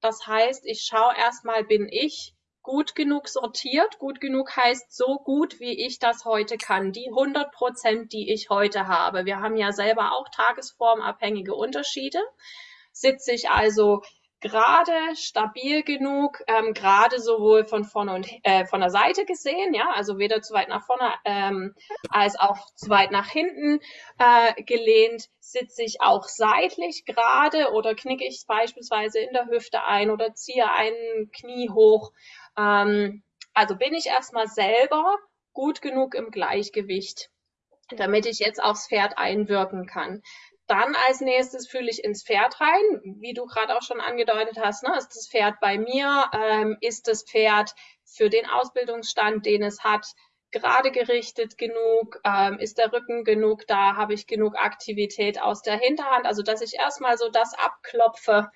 Das 0.00 0.26
heißt, 0.26 0.66
ich 0.66 0.82
schaue 0.82 1.14
erstmal, 1.16 1.64
bin 1.64 1.88
ich 1.90 2.34
gut 2.62 2.94
genug 2.94 3.28
sortiert? 3.28 3.98
Gut 3.98 4.20
genug 4.20 4.56
heißt 4.56 4.94
so 4.94 5.18
gut, 5.18 5.60
wie 5.60 5.86
ich 5.86 5.98
das 5.98 6.24
heute 6.24 6.56
kann. 6.56 6.92
Die 6.92 7.08
100 7.08 7.52
Prozent, 7.52 8.12
die 8.12 8.32
ich 8.32 8.50
heute 8.50 8.86
habe. 8.86 9.24
Wir 9.24 9.40
haben 9.40 9.56
ja 9.56 9.72
selber 9.72 10.12
auch 10.12 10.28
tagesformabhängige 10.28 11.54
Unterschiede. 11.54 12.20
Sitze 12.92 13.32
ich 13.32 13.50
also 13.50 14.02
gerade 14.40 14.92
stabil 15.14 15.82
genug, 15.82 16.42
ähm, 16.46 16.72
gerade 16.72 17.20
sowohl 17.20 17.64
von 17.64 17.84
vorne 17.84 18.14
und 18.14 18.28
äh, 18.42 18.64
von 18.66 18.80
der 18.80 18.90
Seite 18.90 19.24
gesehen, 19.24 19.74
ja, 19.74 19.90
also 19.94 20.18
weder 20.18 20.40
zu 20.40 20.54
weit 20.54 20.68
nach 20.68 20.84
vorne 20.84 21.12
ähm, 21.24 21.74
als 22.08 22.38
auch 22.38 22.72
zu 22.74 22.88
weit 22.88 23.10
nach 23.10 23.28
hinten 23.28 23.80
äh, 24.18 24.62
gelehnt, 24.62 25.28
sitze 25.40 25.82
ich 25.82 26.00
auch 26.00 26.24
seitlich 26.24 27.04
gerade 27.04 27.72
oder 27.72 27.94
knicke 27.94 28.26
ich 28.26 28.44
beispielsweise 28.46 29.20
in 29.20 29.32
der 29.32 29.46
Hüfte 29.46 29.84
ein 29.84 30.10
oder 30.10 30.34
ziehe 30.34 30.70
ein 30.70 31.30
Knie 31.32 31.70
hoch. 31.70 32.12
Ähm, 32.56 33.22
also 33.52 33.76
bin 33.76 33.94
ich 33.94 34.06
erstmal 34.06 34.46
selber 34.46 35.18
gut 35.52 35.82
genug 35.82 36.14
im 36.14 36.30
Gleichgewicht, 36.30 37.30
damit 37.90 38.26
ich 38.26 38.38
jetzt 38.38 38.62
aufs 38.62 38.88
Pferd 38.88 39.18
einwirken 39.18 39.86
kann. 39.86 40.22
Dann 40.70 40.94
als 41.08 41.20
nächstes 41.20 41.66
fühle 41.66 41.90
ich 41.90 42.04
ins 42.04 42.22
Pferd 42.22 42.60
rein, 42.60 43.16
wie 43.18 43.34
du 43.34 43.44
gerade 43.46 43.76
auch 43.76 43.82
schon 43.82 44.00
angedeutet 44.00 44.56
hast. 44.60 44.84
Ne? 44.84 44.96
Ist 44.96 45.16
das 45.16 45.26
Pferd 45.28 45.58
bei 45.60 45.78
mir? 45.78 46.30
Ähm, 46.32 46.76
ist 46.80 47.08
das 47.08 47.24
Pferd 47.24 47.74
für 48.04 48.30
den 48.30 48.46
Ausbildungsstand, 48.46 49.44
den 49.46 49.64
es 49.64 49.82
hat, 49.82 50.06
gerade 50.52 50.92
gerichtet 50.92 51.58
genug? 51.58 52.20
Ähm, 52.24 52.60
ist 52.60 52.78
der 52.78 52.92
Rücken 52.92 53.24
genug 53.24 53.66
da? 53.66 53.96
Habe 53.96 54.14
ich 54.14 54.28
genug 54.28 54.54
Aktivität 54.56 55.42
aus 55.42 55.62
der 55.62 55.76
Hinterhand? 55.76 56.24
Also, 56.24 56.44
dass 56.44 56.62
ich 56.62 56.74
erstmal 56.74 57.18
so 57.18 57.30
das 57.30 57.52
abklopfe, 57.54 58.48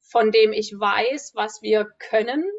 von 0.00 0.32
dem 0.32 0.52
ich 0.52 0.72
weiß, 0.72 1.36
was 1.36 1.62
wir 1.62 1.86
können. 2.00 2.50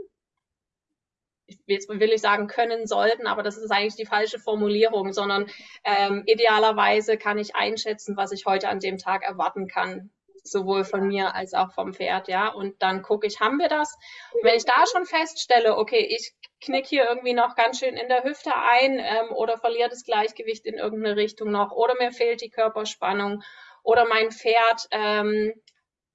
Jetzt 1.67 1.89
will 1.89 2.11
ich 2.11 2.21
sagen, 2.21 2.47
können 2.47 2.87
sollten, 2.87 3.27
aber 3.27 3.43
das 3.43 3.57
ist 3.57 3.71
eigentlich 3.71 3.95
die 3.95 4.05
falsche 4.05 4.39
Formulierung, 4.39 5.13
sondern 5.13 5.47
ähm, 5.83 6.23
idealerweise 6.25 7.17
kann 7.17 7.37
ich 7.37 7.55
einschätzen, 7.55 8.17
was 8.17 8.31
ich 8.31 8.45
heute 8.45 8.67
an 8.69 8.79
dem 8.79 8.97
Tag 8.97 9.23
erwarten 9.23 9.67
kann, 9.67 10.09
sowohl 10.43 10.83
von 10.83 11.07
mir 11.07 11.35
als 11.35 11.53
auch 11.53 11.71
vom 11.73 11.93
Pferd, 11.93 12.27
ja. 12.27 12.49
Und 12.49 12.81
dann 12.81 13.01
gucke 13.01 13.27
ich, 13.27 13.39
haben 13.39 13.57
wir 13.57 13.67
das? 13.67 13.95
Und 14.33 14.43
wenn 14.43 14.55
ich 14.55 14.65
da 14.65 14.85
schon 14.91 15.05
feststelle, 15.05 15.77
okay, 15.77 16.07
ich 16.09 16.33
knick 16.61 16.87
hier 16.87 17.07
irgendwie 17.07 17.33
noch 17.33 17.55
ganz 17.55 17.79
schön 17.79 17.95
in 17.95 18.09
der 18.09 18.23
Hüfte 18.23 18.51
ein 18.55 18.99
ähm, 18.99 19.31
oder 19.35 19.57
verliere 19.57 19.89
das 19.89 20.03
Gleichgewicht 20.03 20.65
in 20.65 20.75
irgendeine 20.75 21.15
Richtung 21.15 21.51
noch 21.51 21.71
oder 21.71 21.95
mir 21.99 22.11
fehlt 22.11 22.41
die 22.41 22.49
Körperspannung 22.49 23.43
oder 23.83 24.05
mein 24.05 24.31
Pferd 24.31 24.87
ähm, 24.91 25.53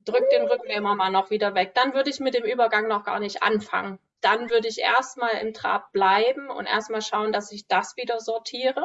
drückt 0.05 0.33
den 0.33 0.47
Rücken 0.47 0.71
immer 0.71 0.95
mal 0.95 1.11
noch 1.11 1.31
wieder 1.31 1.55
weg, 1.55 1.73
dann 1.75 1.95
würde 1.95 2.11
ich 2.11 2.21
mit 2.21 2.35
dem 2.35 2.45
Übergang 2.45 2.89
noch 2.89 3.05
gar 3.05 3.21
nicht 3.21 3.43
anfangen. 3.43 3.99
Dann 4.21 4.51
würde 4.51 4.69
ich 4.69 4.79
erstmal 4.79 5.39
im 5.41 5.55
Trab 5.55 5.93
bleiben 5.93 6.51
und 6.51 6.67
erstmal 6.67 7.03
schauen, 7.03 7.33
dass 7.33 7.53
ich 7.53 7.67
das 7.67 7.97
wieder 7.97 8.21
sortiere. 8.21 8.85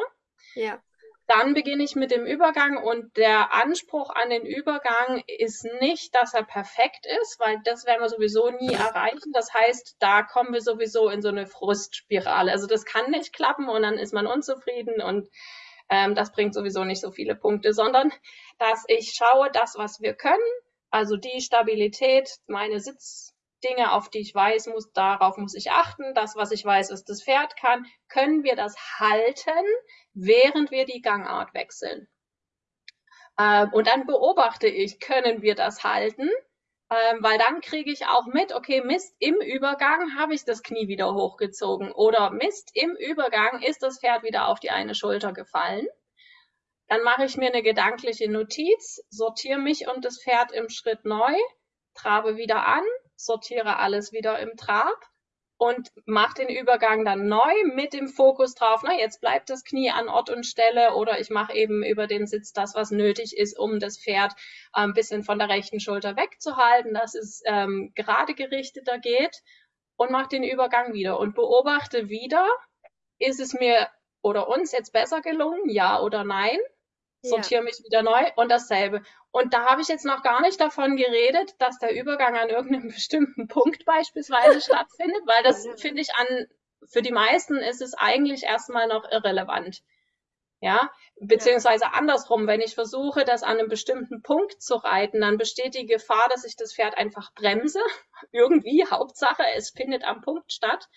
Ja. 0.53 0.81
Dann 1.27 1.55
beginne 1.55 1.83
ich 1.83 1.95
mit 1.95 2.11
dem 2.11 2.25
Übergang 2.25 2.77
und 2.77 3.17
der 3.17 3.51
Anspruch 3.51 4.11
an 4.11 4.29
den 4.29 4.45
Übergang 4.45 5.23
ist 5.27 5.65
nicht, 5.81 6.13
dass 6.13 6.35
er 6.35 6.43
perfekt 6.43 7.07
ist, 7.21 7.39
weil 7.39 7.59
das 7.63 7.85
werden 7.85 8.01
wir 8.01 8.09
sowieso 8.09 8.51
nie 8.51 8.73
erreichen. 8.73 9.31
Das 9.33 9.51
heißt, 9.51 9.95
da 9.99 10.21
kommen 10.21 10.53
wir 10.53 10.61
sowieso 10.61 11.09
in 11.09 11.23
so 11.23 11.29
eine 11.29 11.47
Frustspirale. 11.47 12.51
Also 12.51 12.67
das 12.67 12.85
kann 12.85 13.09
nicht 13.09 13.33
klappen 13.33 13.69
und 13.69 13.81
dann 13.81 13.97
ist 13.97 14.13
man 14.13 14.27
unzufrieden 14.27 15.01
und 15.01 15.27
ähm, 15.89 16.13
das 16.13 16.31
bringt 16.31 16.53
sowieso 16.53 16.83
nicht 16.83 17.01
so 17.01 17.11
viele 17.11 17.35
Punkte, 17.35 17.73
sondern 17.73 18.11
dass 18.59 18.83
ich 18.87 19.13
schaue, 19.13 19.49
das, 19.51 19.75
was 19.77 20.01
wir 20.01 20.13
können, 20.13 20.39
also 20.91 21.17
die 21.17 21.41
Stabilität, 21.41 22.29
meine 22.47 22.79
Sitzdinge, 23.65 23.91
auf 23.93 24.09
die 24.09 24.19
ich 24.19 24.33
weiß, 24.33 24.67
muss, 24.67 24.91
darauf 24.91 25.37
muss 25.37 25.55
ich 25.55 25.71
achten. 25.71 26.13
Das, 26.13 26.35
was 26.35 26.51
ich 26.51 26.63
weiß, 26.63 26.91
ist 26.91 27.05
das 27.05 27.23
Pferd 27.23 27.57
kann, 27.57 27.85
können 28.09 28.43
wir 28.43 28.55
das 28.55 28.75
halten, 28.99 29.65
während 30.13 30.71
wir 30.71 30.85
die 30.85 31.01
Gangart 31.01 31.53
wechseln. 31.53 32.07
Ähm, 33.39 33.71
und 33.73 33.87
dann 33.87 34.05
beobachte 34.05 34.67
ich, 34.67 34.99
können 34.99 35.41
wir 35.41 35.55
das 35.55 35.83
halten? 35.83 36.29
Ähm, 36.91 37.17
weil 37.21 37.39
dann 37.39 37.61
kriege 37.61 37.91
ich 37.91 38.05
auch 38.05 38.27
mit, 38.27 38.53
okay, 38.53 38.81
Mist, 38.81 39.15
im 39.19 39.35
Übergang 39.41 40.15
habe 40.15 40.35
ich 40.35 40.45
das 40.45 40.61
Knie 40.61 40.87
wieder 40.87 41.13
hochgezogen 41.15 41.91
oder 41.91 42.29
Mist, 42.29 42.69
im 42.75 42.95
Übergang 42.95 43.63
ist 43.63 43.81
das 43.81 43.99
Pferd 43.99 44.21
wieder 44.21 44.47
auf 44.47 44.59
die 44.59 44.69
eine 44.69 44.93
Schulter 44.93 45.33
gefallen. 45.33 45.87
Dann 46.87 47.01
mache 47.01 47.25
ich 47.25 47.35
mir 47.35 47.47
eine 47.47 47.63
gedankliche 47.63 48.29
Notiz, 48.29 49.03
sortiere 49.09 49.57
mich 49.57 49.87
und 49.87 50.05
das 50.05 50.21
Pferd 50.21 50.51
im 50.51 50.69
Schritt 50.69 51.03
neu, 51.03 51.33
trabe 51.95 52.37
wieder 52.37 52.67
an, 52.67 52.83
sortiere 53.15 53.77
alles 53.77 54.11
wieder 54.11 54.39
im 54.39 54.55
Trab 54.57 54.97
und 55.57 55.89
mache 56.05 56.45
den 56.45 56.49
Übergang 56.49 57.05
dann 57.05 57.27
neu 57.27 57.53
mit 57.73 57.93
dem 57.93 58.07
Fokus 58.09 58.55
drauf, 58.55 58.81
na, 58.83 58.93
jetzt 58.97 59.21
bleibt 59.21 59.49
das 59.49 59.63
Knie 59.63 59.89
an 59.89 60.09
Ort 60.09 60.29
und 60.29 60.45
Stelle 60.45 60.95
oder 60.95 61.19
ich 61.19 61.29
mache 61.29 61.53
eben 61.53 61.83
über 61.83 62.07
den 62.07 62.27
Sitz 62.27 62.51
das, 62.51 62.75
was 62.75 62.91
nötig 62.91 63.37
ist, 63.37 63.57
um 63.57 63.79
das 63.79 63.97
Pferd 63.97 64.33
äh, 64.33 64.81
ein 64.81 64.93
bisschen 64.93 65.23
von 65.23 65.39
der 65.39 65.49
rechten 65.49 65.79
Schulter 65.79 66.17
wegzuhalten, 66.17 66.93
dass 66.93 67.15
es 67.15 67.41
ähm, 67.45 67.93
gerade 67.95 68.33
gerichteter 68.33 68.99
geht 68.99 69.41
und 69.95 70.11
mache 70.11 70.29
den 70.29 70.43
Übergang 70.43 70.93
wieder 70.93 71.19
und 71.19 71.35
beobachte 71.35 72.09
wieder, 72.09 72.47
ist 73.17 73.39
es 73.39 73.53
mir 73.53 73.87
oder 74.21 74.49
uns 74.49 74.71
jetzt 74.73 74.91
besser 74.91 75.21
gelungen, 75.21 75.69
ja 75.69 76.01
oder 76.01 76.23
nein? 76.25 76.59
Sortiere 77.29 77.63
mich 77.63 77.81
wieder 77.83 78.01
neu 78.03 78.21
und 78.35 78.49
dasselbe. 78.49 79.01
Und 79.31 79.53
da 79.53 79.65
habe 79.65 79.81
ich 79.81 79.87
jetzt 79.87 80.05
noch 80.05 80.23
gar 80.23 80.41
nicht 80.41 80.59
davon 80.59 80.95
geredet, 80.95 81.55
dass 81.59 81.77
der 81.79 81.93
Übergang 81.93 82.37
an 82.37 82.49
irgendeinem 82.49 82.87
bestimmten 82.93 83.47
Punkt 83.47 83.85
beispielsweise 83.85 84.61
stattfindet, 84.61 85.21
weil 85.25 85.43
das 85.43 85.67
finde 85.77 86.01
ich 86.01 86.13
an, 86.15 86.47
für 86.87 87.01
die 87.01 87.11
meisten 87.11 87.57
ist 87.57 87.81
es 87.81 87.93
eigentlich 87.95 88.43
erstmal 88.43 88.87
noch 88.87 89.09
irrelevant. 89.11 89.81
Ja, 90.61 90.89
beziehungsweise 91.19 91.93
andersrum, 91.93 92.47
wenn 92.47 92.61
ich 92.61 92.75
versuche, 92.75 93.25
das 93.25 93.43
an 93.43 93.59
einem 93.59 93.67
bestimmten 93.67 94.21
Punkt 94.21 94.61
zu 94.61 94.75
reiten, 94.75 95.21
dann 95.21 95.37
besteht 95.37 95.75
die 95.75 95.85
Gefahr, 95.85 96.27
dass 96.29 96.45
ich 96.45 96.55
das 96.55 96.73
Pferd 96.73 96.97
einfach 96.97 97.33
bremse. 97.33 97.79
Irgendwie, 98.31 98.85
Hauptsache, 98.89 99.43
es 99.55 99.69
findet 99.69 100.03
am 100.05 100.21
Punkt 100.21 100.51
statt. 100.51 100.87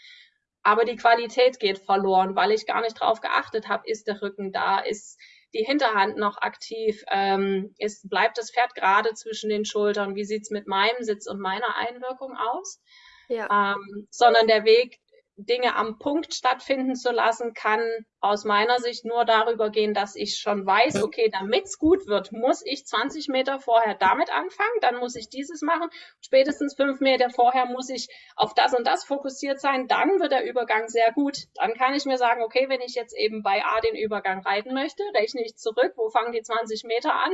Aber 0.62 0.84
die 0.84 0.96
Qualität 0.96 1.60
geht 1.60 1.78
verloren, 1.78 2.36
weil 2.36 2.52
ich 2.52 2.66
gar 2.66 2.80
nicht 2.80 3.00
drauf 3.00 3.20
geachtet 3.20 3.68
habe, 3.68 3.88
ist 3.88 4.06
der 4.06 4.22
Rücken 4.22 4.52
da, 4.52 4.78
ist 4.78 5.18
die 5.54 5.64
Hinterhand 5.64 6.16
noch 6.16 6.38
aktiv? 6.38 7.02
Ähm, 7.10 7.74
ist, 7.78 8.08
bleibt 8.08 8.38
das 8.38 8.50
Pferd 8.50 8.74
gerade 8.74 9.14
zwischen 9.14 9.50
den 9.50 9.64
Schultern? 9.64 10.14
Wie 10.14 10.24
sieht's 10.24 10.50
mit 10.50 10.66
meinem 10.66 11.02
Sitz 11.02 11.26
und 11.26 11.40
meiner 11.40 11.76
Einwirkung 11.76 12.36
aus? 12.36 12.80
Ja. 13.28 13.74
Ähm, 13.74 14.08
sondern 14.10 14.46
der 14.46 14.64
Weg 14.64 15.00
Dinge 15.38 15.76
am 15.76 15.98
Punkt 15.98 16.34
stattfinden 16.34 16.96
zu 16.96 17.12
lassen, 17.12 17.54
kann 17.54 17.80
aus 18.20 18.44
meiner 18.44 18.80
Sicht 18.80 19.04
nur 19.04 19.24
darüber 19.24 19.70
gehen, 19.70 19.94
dass 19.94 20.16
ich 20.16 20.38
schon 20.38 20.66
weiß, 20.66 21.04
okay, 21.04 21.30
damit 21.32 21.66
es 21.66 21.78
gut 21.78 22.08
wird, 22.08 22.32
muss 22.32 22.62
ich 22.66 22.84
20 22.84 23.28
Meter 23.28 23.60
vorher 23.60 23.94
damit 23.94 24.30
anfangen, 24.32 24.80
dann 24.80 24.96
muss 24.96 25.14
ich 25.14 25.28
dieses 25.28 25.62
machen, 25.62 25.88
spätestens 26.20 26.74
fünf 26.74 26.98
Meter 26.98 27.30
vorher 27.30 27.66
muss 27.66 27.88
ich 27.88 28.08
auf 28.34 28.52
das 28.54 28.74
und 28.74 28.84
das 28.84 29.04
fokussiert 29.04 29.60
sein, 29.60 29.86
dann 29.86 30.18
wird 30.18 30.32
der 30.32 30.44
Übergang 30.44 30.88
sehr 30.88 31.12
gut. 31.12 31.44
Dann 31.54 31.74
kann 31.74 31.94
ich 31.94 32.04
mir 32.04 32.18
sagen, 32.18 32.42
okay, 32.42 32.68
wenn 32.68 32.80
ich 32.80 32.96
jetzt 32.96 33.16
eben 33.16 33.44
bei 33.44 33.64
A 33.64 33.80
den 33.80 33.94
Übergang 33.94 34.40
reiten 34.44 34.74
möchte, 34.74 35.04
rechne 35.14 35.44
ich 35.44 35.56
zurück, 35.56 35.92
wo 35.94 36.10
fangen 36.10 36.32
die 36.32 36.42
20 36.42 36.82
Meter 36.82 37.14
an, 37.14 37.32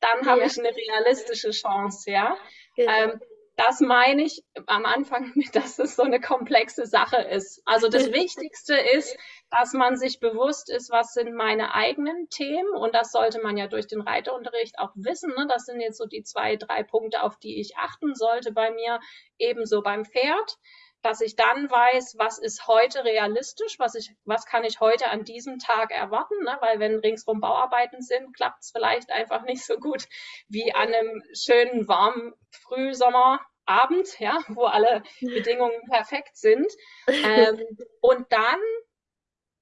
dann 0.00 0.26
habe 0.26 0.40
ja. 0.40 0.46
ich 0.46 0.58
eine 0.58 0.74
realistische 0.74 1.50
Chance, 1.50 2.10
ja. 2.10 2.36
Genau. 2.76 2.92
Ähm, 2.92 3.20
das 3.56 3.80
meine 3.80 4.22
ich 4.22 4.42
am 4.66 4.86
Anfang, 4.86 5.32
dass 5.52 5.78
es 5.78 5.96
so 5.96 6.02
eine 6.02 6.20
komplexe 6.20 6.86
Sache 6.86 7.16
ist. 7.16 7.62
Also 7.66 7.88
das 7.88 8.12
Wichtigste 8.12 8.74
ist, 8.74 9.16
dass 9.50 9.74
man 9.74 9.96
sich 9.96 10.20
bewusst 10.20 10.70
ist, 10.70 10.90
was 10.90 11.12
sind 11.12 11.34
meine 11.34 11.74
eigenen 11.74 12.28
Themen 12.30 12.74
und 12.74 12.94
das 12.94 13.12
sollte 13.12 13.40
man 13.42 13.56
ja 13.56 13.66
durch 13.66 13.86
den 13.86 14.00
Reiterunterricht 14.00 14.78
auch 14.78 14.92
wissen. 14.94 15.34
Ne? 15.36 15.46
Das 15.48 15.66
sind 15.66 15.80
jetzt 15.80 15.98
so 15.98 16.06
die 16.06 16.22
zwei, 16.22 16.56
drei 16.56 16.82
Punkte, 16.82 17.22
auf 17.22 17.38
die 17.38 17.60
ich 17.60 17.76
achten 17.76 18.14
sollte 18.14 18.52
bei 18.52 18.70
mir, 18.70 19.00
ebenso 19.38 19.82
beim 19.82 20.04
Pferd 20.04 20.58
dass 21.02 21.20
ich 21.20 21.34
dann 21.36 21.68
weiß, 21.68 22.14
was 22.16 22.38
ist 22.38 22.66
heute 22.66 23.04
realistisch, 23.04 23.78
was 23.78 23.94
ich, 23.94 24.14
was 24.24 24.46
kann 24.46 24.64
ich 24.64 24.80
heute 24.80 25.10
an 25.10 25.24
diesem 25.24 25.58
Tag 25.58 25.90
erwarten, 25.90 26.42
ne? 26.44 26.56
weil 26.60 26.78
wenn 26.78 27.00
ringsrum 27.00 27.40
Bauarbeiten 27.40 28.02
sind, 28.02 28.34
klappt 28.34 28.60
es 28.62 28.70
vielleicht 28.70 29.10
einfach 29.10 29.42
nicht 29.42 29.64
so 29.64 29.76
gut 29.78 30.04
wie 30.48 30.72
an 30.74 30.94
einem 30.94 31.22
schönen 31.34 31.88
warmen 31.88 32.32
Frühsommerabend, 32.50 34.18
ja, 34.20 34.38
wo 34.48 34.64
alle 34.64 35.02
Bedingungen 35.20 35.82
perfekt 35.90 36.36
sind. 36.36 36.70
Ähm, 37.08 37.60
und 38.00 38.32
dann, 38.32 38.60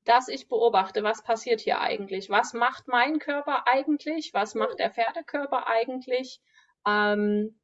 dass 0.05 0.29
ich 0.29 0.49
beobachte, 0.49 1.03
was 1.03 1.23
passiert 1.23 1.61
hier 1.61 1.81
eigentlich, 1.81 2.29
was 2.29 2.53
macht 2.53 2.87
mein 2.87 3.19
Körper 3.19 3.67
eigentlich, 3.67 4.33
was 4.35 4.55
macht 4.55 4.79
der 4.79 4.91
Pferdekörper 4.91 5.67
eigentlich. 5.67 6.41
Ähm, 6.87 7.60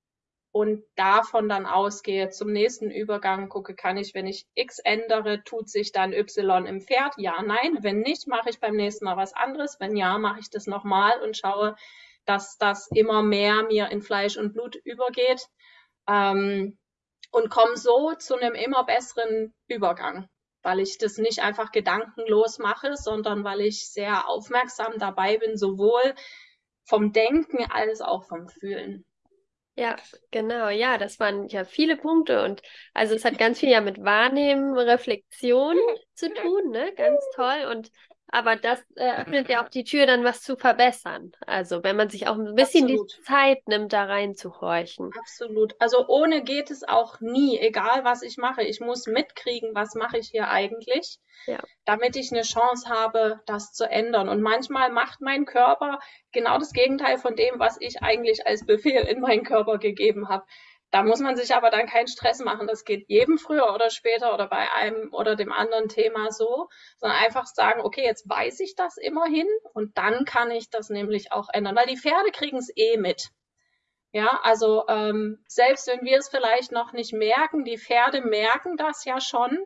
und 0.57 0.83
davon 0.95 1.51
dann 1.51 1.67
ausgehe 1.67 2.31
zum 2.31 2.51
nächsten 2.51 2.91
Übergang, 2.91 3.51
gucke, 3.51 3.75
kann 3.75 3.99
ich, 3.99 4.15
wenn 4.15 4.27
ich 4.27 4.47
X 4.55 4.79
ändere, 4.79 5.45
tut 5.45 5.69
sich 5.69 5.93
dann 5.93 6.15
Y 6.15 6.65
im 6.65 6.81
Pferd? 6.81 7.13
Ja, 7.19 7.43
nein. 7.43 7.77
Wenn 7.83 8.01
nicht, 8.01 8.27
mache 8.27 8.49
ich 8.49 8.59
beim 8.59 8.75
nächsten 8.75 9.05
Mal 9.05 9.19
was 9.19 9.35
anderes. 9.35 9.77
Wenn 9.81 9.97
ja, 9.97 10.17
mache 10.17 10.41
ich 10.41 10.49
das 10.49 10.67
nochmal 10.67 11.21
und 11.21 11.37
schaue, 11.37 11.77
dass 12.25 12.57
das 12.57 12.89
immer 12.95 13.23
mehr 13.23 13.65
mir 13.65 13.91
in 13.91 14.01
Fleisch 14.01 14.39
und 14.39 14.55
Blut 14.55 14.77
übergeht 14.77 15.47
ähm, 16.09 16.79
und 17.33 17.51
komme 17.51 17.77
so 17.77 18.15
zu 18.15 18.37
einem 18.37 18.55
immer 18.55 18.85
besseren 18.85 19.53
Übergang, 19.69 20.27
weil 20.63 20.81
ich 20.81 20.97
das 20.97 21.19
nicht 21.19 21.41
einfach 21.41 21.71
gedankenlos 21.71 22.59
mache, 22.59 22.97
sondern 22.97 23.45
weil 23.45 23.61
ich 23.61 23.93
sehr 23.93 24.27
aufmerksam 24.27 24.95
dabei 24.97 25.37
bin, 25.37 25.59
sowohl 25.59 26.15
vom 26.87 27.13
Denken 27.13 27.71
als 27.71 28.01
auch 28.01 28.25
vom 28.25 28.49
Fühlen. 28.49 29.05
Ja, 29.79 29.97
genau, 30.31 30.69
ja, 30.71 30.97
das 30.97 31.21
waren 31.21 31.49
ja 31.49 31.65
viele 31.65 31.97
Punkte 31.99 32.43
und 32.45 32.63
also 32.95 33.15
es 33.15 33.25
hat 33.27 33.37
ganz 33.39 33.61
viel 33.61 33.69
ja 33.69 33.83
mit 33.83 34.03
Wahrnehmen, 34.03 34.73
Reflexion 34.75 35.77
zu 36.15 36.33
tun, 36.33 36.71
ne? 36.71 36.95
Ganz 36.95 37.23
toll 37.35 37.67
und 37.71 37.91
aber 38.29 38.57
das 38.57 38.85
äh, 38.97 39.21
öffnet 39.21 39.49
ja 39.49 39.65
auch 39.65 39.69
die 39.69 39.85
Tür, 39.85 40.07
dann 40.07 40.25
was 40.25 40.43
zu 40.43 40.57
verbessern. 40.57 41.33
Also 41.47 41.85
wenn 41.85 41.97
man 41.97 42.09
sich 42.09 42.27
auch 42.27 42.37
ein 42.37 42.55
bisschen 42.55 42.85
Absolut. 42.85 43.13
die 43.13 43.23
Zeit 43.23 43.69
nimmt, 43.69 43.93
da 43.93 44.05
reinzuhorchen. 44.05 45.11
Absolut. 45.19 45.75
Also 45.79 46.07
ohne 46.09 46.43
geht 46.43 46.71
es 46.71 46.83
auch 46.87 47.21
nie, 47.21 47.59
egal 47.59 48.05
was 48.05 48.23
ich 48.23 48.37
mache. 48.37 48.63
Ich 48.63 48.81
muss 48.81 49.07
mitkriegen, 49.07 49.75
was 49.75 49.95
mache 49.95 50.19
ich 50.19 50.29
hier 50.29 50.49
eigentlich, 50.49 51.19
ja. 51.47 51.63
damit 51.85 52.17
ich 52.17 52.33
eine 52.33 52.43
Chance 52.43 52.89
habe, 52.89 53.41
das 53.47 53.73
zu 53.73 53.89
ändern. 53.89 54.29
Und 54.29 54.43
manchmal 54.43 54.91
macht 54.91 55.21
mein 55.21 55.45
Körper 55.45 56.01
genau 56.33 56.59
das 56.59 56.73
Gegenteil 56.73 57.19
von 57.19 57.37
dem, 57.37 57.59
was 57.59 57.77
ich 57.81 58.03
eigentlich 58.03 58.47
als 58.47 58.67
Befehl 58.67 59.03
in 59.03 59.21
meinen 59.21 59.45
Körper 59.45 59.79
gegeben 59.79 60.29
habe. 60.29 60.45
Da 60.91 61.03
muss 61.03 61.21
man 61.21 61.37
sich 61.37 61.55
aber 61.55 61.71
dann 61.71 61.87
keinen 61.87 62.07
Stress 62.07 62.41
machen. 62.41 62.67
Das 62.67 62.85
geht 62.85 63.09
jedem 63.09 63.39
früher 63.39 63.75
oder 63.75 63.91
später 63.91 64.33
oder 64.33 64.47
bei 64.49 64.71
einem 64.73 65.13
oder 65.13 65.35
dem 65.37 65.53
anderen 65.53 65.89
Thema 65.89 66.31
so, 66.31 66.69
sondern 66.99 67.19
einfach 67.19 67.47
sagen, 67.47 67.81
okay, 67.83 68.05
jetzt 68.05 68.29
weiß 68.29 68.61
ich 68.61 68.75
das 68.77 68.97
immerhin 68.97 69.49
und 69.75 69.99
dann 69.99 70.25
kann 70.25 70.51
ich 70.51 70.71
das 70.71 70.89
nämlich 70.89 71.33
auch 71.33 71.49
ändern, 71.53 71.77
weil 71.77 71.87
die 71.87 71.99
Pferde 71.99 72.31
kriegen 72.31 72.59
es 72.59 72.71
eh 72.77 72.97
mit. 72.97 73.31
Ja, 74.13 74.41
also 74.45 74.85
ähm, 74.89 75.45
selbst 75.47 75.89
wenn 75.89 76.03
wir 76.03 76.19
es 76.19 76.29
vielleicht 76.29 76.73
noch 76.73 76.93
nicht 76.93 77.13
merken, 77.13 77.65
die 77.65 77.79
Pferde 77.79 78.23
merken 78.23 78.77
das 78.77 79.05
ja 79.05 79.21
schon. 79.21 79.59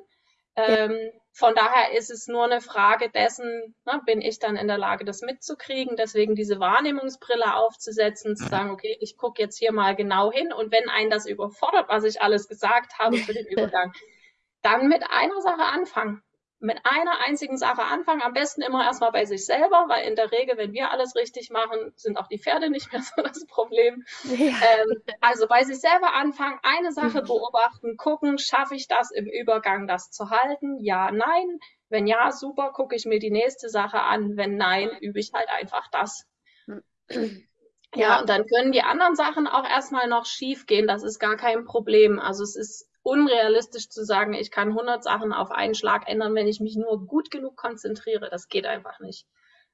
Ähm. 0.56 1.12
Von 1.33 1.55
daher 1.55 1.97
ist 1.97 2.11
es 2.11 2.27
nur 2.27 2.45
eine 2.45 2.61
Frage 2.61 3.09
dessen, 3.09 3.75
ne, 3.87 4.01
bin 4.05 4.21
ich 4.21 4.38
dann 4.38 4.57
in 4.57 4.66
der 4.66 4.79
Lage, 4.79 5.05
das 5.05 5.23
mitzukriegen, 5.23 5.97
deswegen 5.97 6.35
diese 6.35 6.59
Wahrnehmungsbrille 6.59 7.55
aufzusetzen, 7.55 8.37
zu 8.37 8.49
sagen, 8.49 8.71
okay, 8.71 8.97
ich 9.01 9.16
gucke 9.16 9.40
jetzt 9.40 9.59
hier 9.59 9.73
mal 9.73 9.95
genau 9.95 10.33
hin 10.33 10.53
und 10.53 10.73
wenn 10.73 10.88
einen 10.88 11.11
das 11.11 11.27
überfordert, 11.27 11.88
was 11.88 12.05
ich 12.05 12.21
alles 12.21 12.49
gesagt 12.49 12.99
habe 12.99 13.16
für 13.16 13.33
den 13.33 13.47
Übergang, 13.51 13.93
dann 14.62 14.88
mit 14.88 15.05
einer 15.09 15.40
Sache 15.40 15.62
anfangen 15.62 16.23
mit 16.61 16.79
einer 16.85 17.25
einzigen 17.27 17.57
Sache 17.57 17.83
anfangen. 17.83 18.23
Am 18.23 18.35
besten 18.35 18.61
immer 18.61 18.85
erstmal 18.85 19.12
bei 19.12 19.25
sich 19.25 19.46
selber, 19.46 19.87
weil 19.88 20.07
in 20.07 20.14
der 20.14 20.31
Regel, 20.31 20.59
wenn 20.59 20.73
wir 20.73 20.90
alles 20.90 21.16
richtig 21.16 21.51
machen, 21.51 21.92
sind 21.96 22.18
auch 22.18 22.29
die 22.29 22.38
Pferde 22.38 22.70
nicht 22.70 22.92
mehr 22.92 23.03
so 23.16 23.23
das 23.23 23.46
Problem. 23.46 24.05
Ja. 24.25 24.37
Ähm, 24.37 25.03
also 25.20 25.49
bei 25.49 25.64
sich 25.64 25.81
selber 25.81 26.14
anfangen, 26.14 26.59
eine 26.62 26.92
Sache 26.92 27.23
mhm. 27.23 27.27
beobachten, 27.27 27.96
gucken, 27.96 28.38
schaffe 28.38 28.75
ich 28.75 28.88
das 28.88 29.11
im 29.11 29.27
Übergang, 29.27 29.87
das 29.87 30.11
zu 30.11 30.31
halten? 30.31 30.79
Ja, 30.81 31.11
nein. 31.11 31.59
Wenn 31.88 32.07
ja, 32.07 32.31
super, 32.31 32.73
gucke 32.73 32.94
ich 32.94 33.07
mir 33.07 33.18
die 33.18 33.33
nächste 33.33 33.68
Sache 33.68 34.03
an. 34.03 34.37
Wenn 34.37 34.57
nein, 34.57 34.90
übe 35.01 35.18
ich 35.18 35.33
halt 35.33 35.49
einfach 35.49 35.88
das. 35.90 36.27
Ja, 37.94 38.20
und 38.20 38.29
dann 38.29 38.46
können 38.46 38.70
die 38.70 38.83
anderen 38.83 39.16
Sachen 39.16 39.46
auch 39.49 39.68
erstmal 39.68 40.09
noch 40.09 40.27
schief 40.27 40.66
gehen. 40.66 40.87
Das 40.87 41.03
ist 41.03 41.18
gar 41.18 41.37
kein 41.37 41.64
Problem. 41.64 42.20
Also 42.20 42.44
es 42.44 42.55
ist 42.55 42.89
unrealistisch 43.02 43.88
zu 43.88 44.04
sagen, 44.04 44.34
ich 44.34 44.50
kann 44.50 44.68
100 44.68 45.02
Sachen 45.02 45.32
auf 45.32 45.50
einen 45.50 45.74
Schlag 45.74 46.08
ändern, 46.08 46.34
wenn 46.34 46.48
ich 46.48 46.60
mich 46.60 46.76
nur 46.76 47.06
gut 47.06 47.30
genug 47.30 47.56
konzentriere. 47.56 48.28
Das 48.30 48.48
geht 48.48 48.66
einfach 48.66 49.00
nicht. 49.00 49.26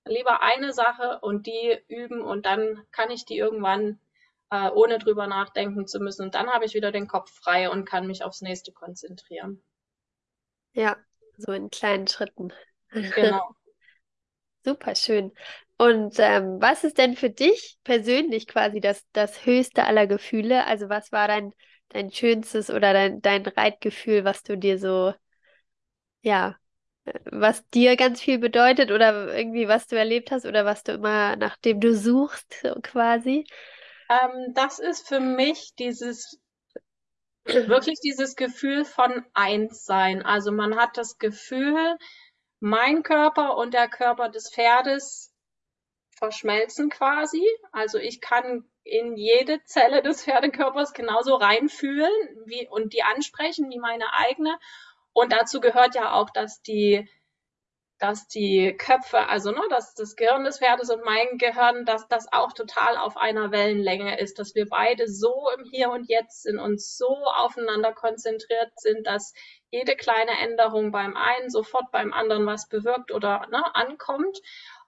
Lieber 0.04 0.42
eine 0.42 0.72
Sache 0.72 1.18
und 1.20 1.46
die 1.46 1.78
üben 1.88 2.22
und 2.22 2.46
dann 2.46 2.86
kann 2.92 3.10
ich 3.10 3.24
die 3.24 3.36
irgendwann 3.36 3.98
äh, 4.50 4.70
ohne 4.70 4.98
drüber 4.98 5.26
nachdenken 5.26 5.86
zu 5.86 5.98
müssen. 5.98 6.22
Und 6.22 6.34
dann 6.34 6.48
habe 6.48 6.64
ich 6.64 6.74
wieder 6.74 6.92
den 6.92 7.08
Kopf 7.08 7.32
frei 7.32 7.70
und 7.70 7.84
kann 7.84 8.06
mich 8.06 8.22
aufs 8.22 8.42
nächste 8.42 8.72
konzentrieren. 8.72 9.62
Ja, 10.72 10.96
so 11.36 11.52
in 11.52 11.70
kleinen 11.70 12.06
Schritten. 12.06 12.52
Genau. 12.90 13.50
Super 14.64 14.94
schön. 14.94 15.32
Und 15.78 16.16
ähm, 16.18 16.60
was 16.60 16.84
ist 16.84 16.98
denn 16.98 17.16
für 17.16 17.30
dich 17.30 17.78
persönlich 17.84 18.46
quasi 18.46 18.80
das, 18.80 19.04
das 19.12 19.44
höchste 19.44 19.84
aller 19.84 20.06
Gefühle? 20.06 20.64
Also 20.66 20.88
was 20.88 21.12
war 21.12 21.28
dein 21.28 21.52
dein 21.88 22.10
schönstes 22.10 22.70
oder 22.70 22.92
dein, 22.92 23.22
dein 23.22 23.46
Reitgefühl, 23.46 24.24
was 24.24 24.42
du 24.42 24.56
dir 24.56 24.78
so, 24.78 25.14
ja, 26.22 26.56
was 27.30 27.68
dir 27.70 27.96
ganz 27.96 28.20
viel 28.20 28.38
bedeutet 28.38 28.90
oder 28.90 29.34
irgendwie 29.36 29.68
was 29.68 29.86
du 29.86 29.96
erlebt 29.96 30.30
hast 30.30 30.44
oder 30.46 30.64
was 30.64 30.82
du 30.82 30.92
immer, 30.92 31.36
nachdem 31.36 31.80
du 31.80 31.94
suchst, 31.94 32.60
so 32.62 32.74
quasi? 32.82 33.46
Ähm, 34.10 34.52
das 34.54 34.78
ist 34.78 35.06
für 35.08 35.20
mich 35.20 35.74
dieses 35.78 36.40
wirklich 37.44 38.00
dieses 38.00 38.34
Gefühl 38.34 38.84
von 38.84 39.24
Einssein. 39.32 40.22
Also 40.22 40.50
man 40.50 40.76
hat 40.76 40.96
das 40.96 41.18
Gefühl, 41.18 41.96
mein 42.60 43.02
Körper 43.02 43.56
und 43.56 43.74
der 43.74 43.88
Körper 43.88 44.28
des 44.28 44.50
Pferdes 44.52 45.32
verschmelzen 46.16 46.90
quasi. 46.90 47.46
Also 47.72 47.98
ich 47.98 48.20
kann 48.20 48.64
in 48.86 49.16
jede 49.16 49.62
Zelle 49.64 50.00
des 50.00 50.24
Pferdekörpers 50.24 50.92
genauso 50.92 51.34
reinfühlen 51.34 52.12
wie, 52.46 52.68
und 52.68 52.92
die 52.92 53.02
ansprechen 53.02 53.68
wie 53.70 53.78
meine 53.78 54.12
eigene. 54.14 54.58
Und 55.12 55.32
dazu 55.32 55.60
gehört 55.60 55.94
ja 55.96 56.12
auch, 56.12 56.30
dass 56.30 56.62
die, 56.62 57.08
dass 57.98 58.28
die 58.28 58.76
Köpfe, 58.78 59.28
also 59.28 59.50
ne, 59.50 59.62
dass 59.70 59.94
das 59.94 60.14
Gehirn 60.14 60.44
des 60.44 60.58
Pferdes 60.58 60.90
und 60.90 61.04
mein 61.04 61.38
Gehirn, 61.38 61.84
dass 61.84 62.06
das 62.06 62.32
auch 62.32 62.52
total 62.52 62.96
auf 62.96 63.16
einer 63.16 63.50
Wellenlänge 63.50 64.20
ist, 64.20 64.38
dass 64.38 64.54
wir 64.54 64.68
beide 64.68 65.08
so 65.08 65.48
im 65.58 65.64
Hier 65.64 65.90
und 65.90 66.08
Jetzt 66.08 66.42
sind 66.42 66.60
und 66.60 66.80
so 66.80 67.08
aufeinander 67.08 67.92
konzentriert 67.92 68.70
sind, 68.76 69.06
dass 69.06 69.34
jede 69.70 69.96
kleine 69.96 70.38
Änderung 70.42 70.92
beim 70.92 71.16
einen 71.16 71.50
sofort 71.50 71.90
beim 71.90 72.12
anderen 72.12 72.46
was 72.46 72.68
bewirkt 72.68 73.10
oder 73.10 73.46
ne, 73.50 73.74
ankommt. 73.74 74.38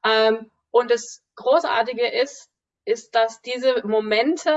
Ähm, 0.05 0.53
und 0.71 0.91
das 0.91 1.25
Großartige 1.35 2.07
ist, 2.07 2.51
ist, 2.89 3.15
dass 3.15 3.41
diese 3.43 3.87
Momente 3.87 4.53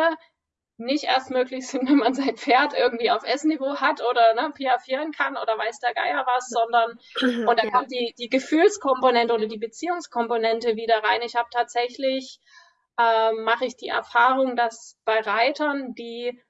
nicht 0.78 1.04
erst 1.04 1.30
möglich 1.30 1.68
sind, 1.68 1.88
wenn 1.90 1.98
man 1.98 2.14
sein 2.14 2.36
Pferd 2.36 2.74
irgendwie 2.74 3.12
auf 3.12 3.24
S-Niveau 3.24 3.76
hat 3.76 4.02
oder 4.02 4.34
ne, 4.34 4.52
piafieren 4.54 5.12
kann 5.12 5.38
oder 5.38 5.58
weiß 5.58 5.80
der 5.80 5.94
Geier 5.94 6.26
was, 6.26 6.50
sondern 6.50 7.00
und 7.48 7.60
dann 7.60 7.68
ja. 7.68 7.72
kommt 7.72 7.92
die, 7.92 8.14
die 8.18 8.30
Gefühlskomponente 8.30 9.34
oder 9.34 9.48
die 9.48 9.58
Beziehungskomponente 9.60 10.76
wieder 10.76 11.04
rein. 11.04 11.22
Ich 11.24 11.36
habe 11.36 11.50
tatsächlich, 11.52 12.40
äh, 12.98 13.32
mache 13.34 13.66
ich 13.66 13.78
die 13.78 13.90
Erfahrung, 13.90 14.56
dass 14.56 14.98
bei 15.06 15.20
Reitern, 15.20 15.94
die 15.94 16.42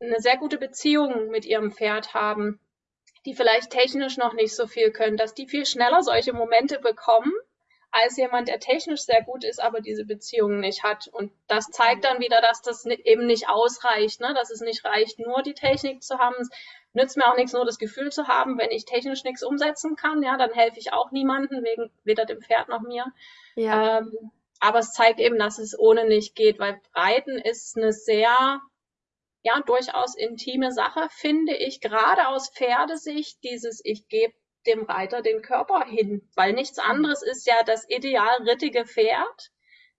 eine 0.00 0.20
sehr 0.20 0.36
gute 0.36 0.58
Beziehung 0.58 1.28
mit 1.28 1.44
ihrem 1.44 1.70
Pferd 1.70 2.14
haben, 2.14 2.60
die 3.24 3.34
vielleicht 3.34 3.70
technisch 3.70 4.16
noch 4.18 4.34
nicht 4.34 4.54
so 4.54 4.66
viel 4.66 4.90
können, 4.90 5.16
dass 5.16 5.34
die 5.34 5.48
viel 5.48 5.64
schneller 5.64 6.02
solche 6.02 6.32
Momente 6.32 6.78
bekommen 6.78 7.32
als 7.94 8.16
jemand, 8.16 8.48
der 8.48 8.58
technisch 8.58 9.02
sehr 9.02 9.22
gut 9.22 9.44
ist, 9.44 9.62
aber 9.62 9.80
diese 9.80 10.04
Beziehungen 10.04 10.58
nicht 10.58 10.82
hat. 10.82 11.06
Und 11.06 11.30
das 11.46 11.66
zeigt 11.66 12.04
dann 12.04 12.20
wieder, 12.20 12.40
dass 12.40 12.60
das 12.60 12.84
eben 12.86 13.26
nicht 13.26 13.48
ausreicht, 13.48 14.20
ne? 14.20 14.34
dass 14.34 14.50
es 14.50 14.60
nicht 14.60 14.84
reicht, 14.84 15.20
nur 15.20 15.42
die 15.42 15.54
Technik 15.54 16.02
zu 16.02 16.18
haben. 16.18 16.34
Es 16.40 16.50
nützt 16.92 17.16
mir 17.16 17.30
auch 17.30 17.36
nichts, 17.36 17.52
nur 17.52 17.64
das 17.64 17.78
Gefühl 17.78 18.10
zu 18.10 18.26
haben, 18.26 18.58
wenn 18.58 18.72
ich 18.72 18.84
technisch 18.84 19.22
nichts 19.22 19.44
umsetzen 19.44 19.94
kann, 19.94 20.24
ja, 20.24 20.36
dann 20.36 20.52
helfe 20.52 20.80
ich 20.80 20.92
auch 20.92 21.12
niemandem, 21.12 21.62
wegen 21.62 21.92
weder 22.02 22.24
dem 22.24 22.42
Pferd 22.42 22.68
noch 22.68 22.82
mir. 22.82 23.06
Ja. 23.54 23.98
Ähm, 23.98 24.32
aber 24.58 24.80
es 24.80 24.92
zeigt 24.92 25.20
eben, 25.20 25.38
dass 25.38 25.58
es 25.58 25.78
ohne 25.78 26.04
nicht 26.04 26.34
geht, 26.34 26.58
weil 26.58 26.80
Reiten 26.94 27.38
ist 27.38 27.76
eine 27.76 27.92
sehr 27.92 28.60
ja, 29.42 29.60
durchaus 29.60 30.16
intime 30.16 30.72
Sache, 30.72 31.06
finde 31.10 31.54
ich, 31.54 31.80
gerade 31.80 32.26
aus 32.28 32.50
Pferdesicht, 32.50 33.38
dieses 33.44 33.80
ich 33.84 34.08
gebe 34.08 34.34
dem 34.66 34.84
Reiter 34.84 35.22
den 35.22 35.42
Körper 35.42 35.84
hin, 35.84 36.28
weil 36.34 36.52
nichts 36.52 36.78
mhm. 36.78 36.90
anderes 36.90 37.22
ist 37.22 37.46
ja 37.46 37.56
das 37.66 37.88
ideal 37.88 38.42
rittige 38.42 38.84
Pferd. 38.84 39.50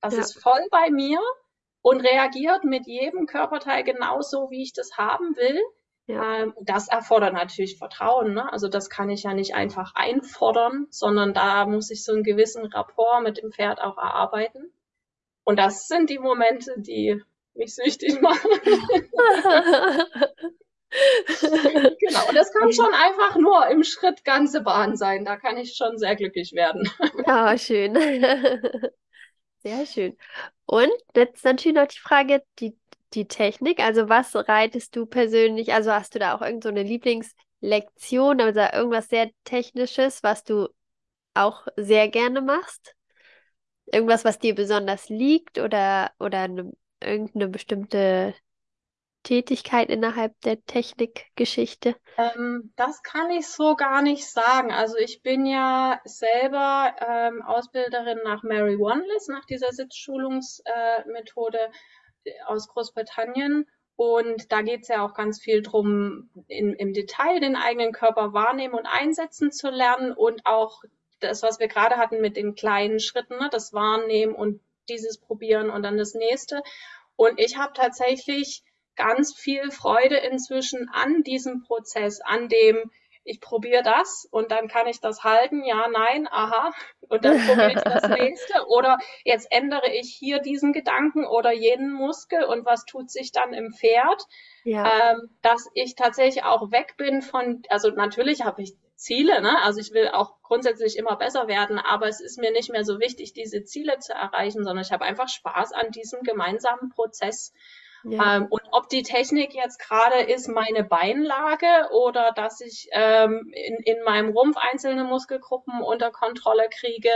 Das 0.02 0.16
ja. 0.16 0.22
ist 0.22 0.42
voll 0.42 0.68
bei 0.72 0.90
mir 0.90 1.20
und 1.82 2.02
reagiert 2.02 2.64
mit 2.64 2.88
jedem 2.88 3.26
Körperteil 3.28 3.84
genauso, 3.84 4.50
wie 4.50 4.64
ich 4.64 4.74
das 4.74 4.98
haben 4.98 5.36
will. 5.36 5.62
Ja. 6.08 6.42
Ähm, 6.42 6.54
das 6.62 6.88
erfordert 6.88 7.34
natürlich 7.34 7.78
Vertrauen. 7.78 8.34
Ne? 8.34 8.52
Also 8.52 8.68
das 8.68 8.90
kann 8.90 9.10
ich 9.10 9.24
ja 9.24 9.34
nicht 9.34 9.56
einfach 9.56 9.94
einfordern, 9.96 10.88
sondern 10.90 11.34
da 11.34 11.66
muss 11.66 11.90
ich 11.90 12.04
so 12.04 12.12
einen 12.14 12.24
gewissen 12.24 12.66
Rapport 12.66 13.24
mit 13.24 13.38
dem 13.38 13.52
Pferd 13.52 13.82
auch 13.82 13.98
erarbeiten. 13.98 14.72
Und 15.44 15.58
das 15.58 15.88
sind 15.88 16.10
die 16.10 16.20
Momente, 16.20 16.74
die 16.78 17.22
mich 17.54 17.76
süchtig 17.76 18.22
machen. 18.22 18.50
genau, 22.00 22.28
und 22.30 22.36
das 22.36 22.52
kann 22.54 22.72
schon 22.74 22.94
einfach 22.94 23.38
nur 23.38 23.68
im 23.68 23.84
Schritt 23.84 24.24
ganze 24.24 24.62
Bahn 24.62 24.96
sein. 24.96 25.26
Da 25.26 25.38
kann 25.38 25.58
ich 25.58 25.76
schon 25.76 25.98
sehr 25.98 26.16
glücklich 26.16 26.54
werden. 26.54 26.90
Ja, 27.28 27.58
schön. 27.58 27.96
Sehr 29.64 29.86
schön. 29.88 30.16
Und 30.68 30.92
jetzt 31.16 31.44
natürlich 31.44 31.76
noch 31.76 31.88
die 31.88 31.98
Frage, 31.98 32.44
die, 32.60 32.78
die 33.16 33.28
Technik. 33.28 33.80
Also 33.80 34.10
was 34.10 34.36
reitest 34.36 34.96
du 34.96 35.08
persönlich? 35.08 35.74
Also 35.74 35.92
hast 35.92 36.14
du 36.14 36.20
da 36.20 36.36
auch 36.36 36.42
irgendeine 36.42 36.82
so 36.82 36.88
Lieblingslektion 36.88 38.36
oder 38.36 38.46
also 38.46 38.78
irgendwas 38.78 39.08
sehr 39.08 39.32
Technisches, 39.44 40.22
was 40.22 40.44
du 40.44 40.68
auch 41.34 41.68
sehr 41.78 42.10
gerne 42.10 42.42
machst? 42.42 42.96
Irgendwas, 43.88 44.24
was 44.24 44.38
dir 44.38 44.54
besonders 44.54 45.10
liegt 45.10 45.58
oder, 45.58 46.12
oder 46.20 46.42
eine 46.42 46.72
irgendeine 47.02 47.48
bestimmte 47.48 48.36
Tätigkeit 49.26 49.90
innerhalb 49.90 50.40
der 50.42 50.64
Technikgeschichte? 50.66 51.96
Ähm, 52.18 52.72
das 52.78 53.04
kann 53.04 53.30
ich 53.32 53.48
so 53.48 53.76
gar 53.76 54.02
nicht 54.02 54.26
sagen. 54.26 54.72
Also 54.72 54.96
ich 54.98 55.22
bin 55.22 55.46
ja 55.46 56.00
selber 56.06 56.96
ähm, 57.06 57.42
Ausbilderin 57.42 58.20
nach 58.24 58.44
Mary 58.44 58.80
Wanless, 58.80 59.28
nach 59.28 59.46
dieser 59.46 59.72
Sitzschulungsmethode 59.74 61.60
äh, 62.24 62.32
aus 62.46 62.70
Großbritannien. 62.70 63.66
Und 63.98 64.52
da 64.52 64.62
geht 64.62 64.84
es 64.84 64.90
ja 64.90 65.06
auch 65.06 65.14
ganz 65.14 65.42
viel 65.42 65.62
drum, 65.62 66.30
in, 66.48 66.74
im 66.74 66.94
Detail 66.94 67.40
den 67.40 67.56
eigenen 67.56 67.94
Körper 67.94 68.34
wahrnehmen 68.34 68.74
und 68.74 68.86
einsetzen 68.86 69.52
zu 69.52 69.70
lernen 69.70 70.12
und 70.12 70.46
auch 70.46 70.84
das, 71.22 71.44
was 71.44 71.60
wir 71.60 71.68
gerade 71.68 71.96
hatten 71.98 72.22
mit 72.22 72.36
den 72.36 72.56
kleinen 72.56 73.00
Schritten, 73.00 73.38
ne, 73.38 73.50
das 73.52 73.74
Wahrnehmen 73.74 74.36
und 74.36 74.62
dieses 74.90 75.18
Probieren 75.18 75.70
und 75.70 75.84
dann 75.84 75.98
das 75.98 76.14
nächste. 76.14 76.62
Und 77.16 77.40
ich 77.40 77.58
habe 77.58 77.74
tatsächlich 77.74 78.64
ganz 78.96 79.34
viel 79.36 79.72
Freude 79.72 80.18
inzwischen 80.18 80.90
an 80.94 81.24
diesem 81.24 81.62
Prozess, 81.64 82.22
an 82.22 82.50
dem 82.50 82.92
ich 83.26 83.42
probiere 83.42 83.82
das 83.82 84.28
und 84.32 84.52
dann 84.52 84.68
kann 84.68 84.88
ich 84.88 85.02
das 85.02 85.24
halten, 85.24 85.64
ja, 85.66 85.88
nein, 85.88 86.28
aha, 86.30 86.72
und 87.10 87.26
dann 87.26 87.40
probiere 87.40 87.74
ich 87.74 87.82
das 87.82 88.08
nächste 88.20 88.68
oder 88.68 89.00
jetzt 89.24 89.48
ändere 89.52 89.92
ich 89.92 90.16
hier 90.18 90.40
diesen 90.40 90.74
Gedanken 90.74 91.26
oder 91.26 91.52
jenen 91.52 91.92
Muskel 91.92 92.44
und 92.44 92.66
was 92.66 92.86
tut 92.86 93.10
sich 93.10 93.32
dann 93.32 93.54
im 93.54 93.74
Pferd, 93.74 94.24
ja. 94.64 95.12
ähm, 95.12 95.36
dass 95.42 95.68
ich 95.74 95.96
tatsächlich 95.96 96.44
auch 96.44 96.72
weg 96.72 96.96
bin 96.98 97.24
von, 97.24 97.64
also 97.70 97.90
natürlich 97.90 98.44
habe 98.44 98.62
ich 98.62 98.76
Ziele, 98.96 99.42
ne? 99.42 99.62
also 99.64 99.80
ich 99.82 99.92
will 99.92 100.10
auch 100.10 100.42
grundsätzlich 100.42 100.98
immer 100.98 101.18
besser 101.18 101.48
werden, 101.48 101.80
aber 101.80 102.08
es 102.08 102.22
ist 102.22 102.40
mir 102.40 102.52
nicht 102.52 102.72
mehr 102.72 102.86
so 102.86 103.00
wichtig, 103.00 103.34
diese 103.34 103.64
Ziele 103.64 103.98
zu 104.00 104.14
erreichen, 104.14 104.64
sondern 104.64 104.86
ich 104.86 104.92
habe 104.92 105.04
einfach 105.04 105.28
Spaß 105.28 105.74
an 105.74 105.92
diesem 105.92 106.22
gemeinsamen 106.22 106.90
Prozess 106.90 107.54
ja. 108.08 108.38
Ähm, 108.38 108.48
und 108.50 108.62
ob 108.72 108.88
die 108.90 109.04
Technik 109.04 109.54
jetzt 109.54 109.80
gerade 109.80 110.22
ist, 110.22 110.48
meine 110.48 110.84
Beinlage 110.84 111.90
oder 111.92 112.32
dass 112.32 112.62
ich 112.62 112.88
ähm, 112.92 113.52
in, 113.54 113.78
in 113.78 114.04
meinem 114.04 114.30
Rumpf 114.30 114.58
einzelne 114.58 115.04
Muskelgruppen 115.04 115.82
unter 115.82 116.12
Kontrolle 116.12 116.70
kriege 116.70 117.10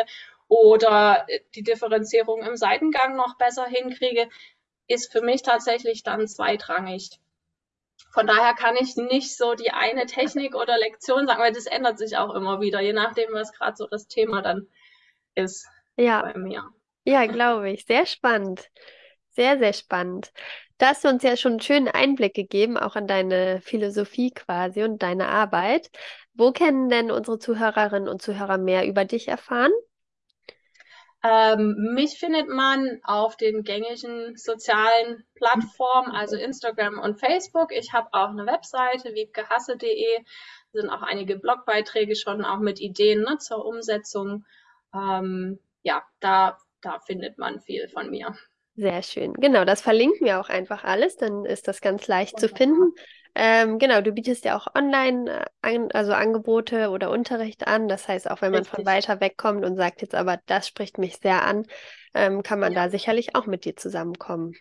oder 0.48 1.28
die 1.54 1.64
Differenzierung 1.64 2.42
im 2.42 2.56
Seitengang 2.56 3.16
noch 3.16 3.38
besser 3.38 3.66
hinkriege, 3.66 4.28
ist 4.88 5.12
für 5.12 5.22
mich 5.22 5.44
tatsächlich 5.44 6.02
dann 6.02 6.28
zweitrangig. 6.28 7.20
Von 8.12 8.26
daher 8.26 8.56
kann 8.56 8.76
ich 8.76 8.96
nicht 8.96 9.38
so 9.38 9.54
die 9.54 9.70
eine 9.70 10.08
Technik 10.08 10.56
oder 10.56 10.78
Lektion 10.80 11.28
sagen, 11.28 11.42
weil 11.42 11.54
das 11.54 11.68
ändert 11.68 12.00
sich 12.00 12.18
auch 12.18 12.34
immer 12.34 12.60
wieder, 12.62 12.82
je 12.82 12.94
nachdem, 12.94 13.32
was 13.34 13.54
gerade 13.54 13.78
so 13.78 13.86
das 13.86 14.08
Thema 14.08 14.42
dann 14.42 14.68
ist 15.36 15.68
ja. 15.96 16.24
bei 16.24 16.34
mir. 16.38 16.64
Ja, 17.04 17.28
glaube 17.28 17.70
ich. 17.70 17.86
Sehr 17.86 18.08
spannend. 18.08 18.70
Sehr, 19.30 19.60
sehr 19.60 19.74
spannend. 19.74 20.32
Da 20.80 20.88
hast 20.88 21.04
du 21.04 21.10
uns 21.10 21.24
ja 21.24 21.36
schon 21.36 21.54
einen 21.54 21.62
schönen 21.62 21.88
Einblick 21.90 22.34
gegeben, 22.34 22.78
auch 22.78 22.96
an 22.96 23.06
deine 23.06 23.60
Philosophie 23.62 24.32
quasi 24.32 24.84
und 24.84 25.04
deine 25.04 25.28
Arbeit. 25.28 25.92
Wo 26.34 26.54
können 26.54 26.88
denn 26.88 27.12
unsere 27.12 27.38
Zuhörerinnen 27.38 28.08
und 28.08 28.22
Zuhörer 28.22 28.58
mehr 28.58 28.88
über 28.88 29.04
dich 29.04 29.28
erfahren? 29.28 29.72
Ähm, 31.22 31.76
mich 31.96 32.18
findet 32.18 32.48
man 32.48 33.02
auf 33.04 33.36
den 33.36 33.64
gängigen 33.64 34.38
sozialen 34.38 35.26
Plattformen, 35.36 36.12
also 36.12 36.38
Instagram 36.38 36.98
und 36.98 37.20
Facebook. 37.20 37.74
Ich 37.74 37.92
habe 37.92 38.08
auch 38.14 38.30
eine 38.30 38.46
Webseite, 38.46 39.14
wiebgehasse.de. 39.14 40.24
Sind 40.72 40.90
auch 40.90 41.02
einige 41.02 41.38
Blogbeiträge 41.38 42.16
schon, 42.16 42.46
auch 42.46 42.60
mit 42.60 42.80
Ideen 42.80 43.24
ne, 43.24 43.38
zur 43.38 43.66
Umsetzung. 43.66 44.46
Ähm, 44.94 45.60
ja, 45.82 46.04
da, 46.22 46.58
da 46.80 47.00
findet 47.02 47.38
man 47.38 47.60
viel 47.60 47.90
von 47.90 48.10
mir. 48.10 48.34
Sehr 48.80 49.04
schön. 49.04 49.34
Genau, 49.34 49.66
das 49.66 49.82
verlinken 49.82 50.26
wir 50.26 50.40
auch 50.40 50.48
einfach 50.48 50.86
alles, 50.86 51.18
dann 51.18 51.44
ist 51.44 51.68
das 51.68 51.82
ganz 51.82 52.08
leicht 52.08 52.40
zu 52.40 52.48
finden. 52.48 52.94
Ähm, 53.36 53.78
genau, 53.78 54.00
du 54.00 54.14
bietest 54.14 54.46
ja 54.46 54.58
auch 54.58 54.68
online 54.74 55.42
äh, 55.42 55.46
an, 55.62 55.92
also 55.92 56.14
Angebote 56.14 56.90
oder 56.90 57.12
Unterricht 57.12 57.68
an. 57.68 57.90
Das 57.90 58.08
heißt, 58.08 58.32
auch 58.32 58.42
wenn 58.42 58.52
man 58.52 58.62
Richtig. 58.62 58.76
von 58.78 58.86
weiter 58.86 59.20
weg 59.20 59.38
kommt 59.38 59.66
und 59.66 59.76
sagt 59.76 60.02
jetzt 60.02 60.16
aber, 60.16 60.40
das 60.46 60.66
spricht 60.68 60.98
mich 60.98 61.18
sehr 61.18 61.46
an, 61.46 61.66
ähm, 62.14 62.42
kann 62.42 62.60
man 62.60 62.72
ja. 62.72 62.86
da 62.86 62.90
sicherlich 62.90 63.36
auch 63.36 63.48
mit 63.48 63.66
dir 63.66 63.76
zusammenkommen. 63.76 64.54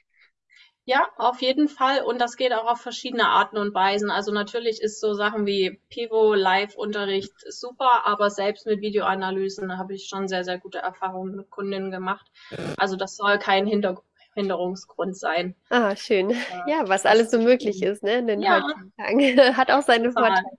Ja, 0.84 1.06
auf 1.16 1.40
jeden 1.40 1.68
Fall. 1.68 2.02
Und 2.02 2.18
das 2.18 2.36
geht 2.36 2.52
auch 2.52 2.66
auf 2.66 2.80
verschiedene 2.80 3.28
Arten 3.28 3.56
und 3.56 3.74
Weisen. 3.74 4.10
Also 4.10 4.32
natürlich 4.32 4.80
ist 4.80 5.00
so 5.00 5.14
Sachen 5.14 5.46
wie 5.46 5.80
Pivo, 5.90 6.34
Live-Unterricht 6.34 7.34
super, 7.48 8.06
aber 8.06 8.30
selbst 8.30 8.66
mit 8.66 8.80
Videoanalysen 8.80 9.78
habe 9.78 9.94
ich 9.94 10.08
schon 10.08 10.26
sehr, 10.26 10.44
sehr 10.44 10.58
gute 10.58 10.78
Erfahrungen 10.78 11.36
mit 11.36 11.50
Kundinnen 11.50 11.90
gemacht. 11.90 12.26
Also 12.76 12.96
das 12.96 13.16
soll 13.16 13.38
kein 13.38 13.66
Hintergrund 13.66 14.07
Hinderungsgrund 14.38 15.16
sein. 15.16 15.54
Ah, 15.70 15.96
schön. 15.96 16.30
Ja, 16.66 16.88
was 16.88 17.04
alles 17.06 17.30
so 17.30 17.38
möglich 17.38 17.82
ist, 17.82 18.02
ne? 18.02 18.18
In 18.18 18.26
den 18.26 18.40
ja. 18.40 18.62
Tagen. 18.96 19.38
Hat 19.56 19.70
auch 19.70 19.82
seine 19.82 20.12
Vorteile. 20.12 20.58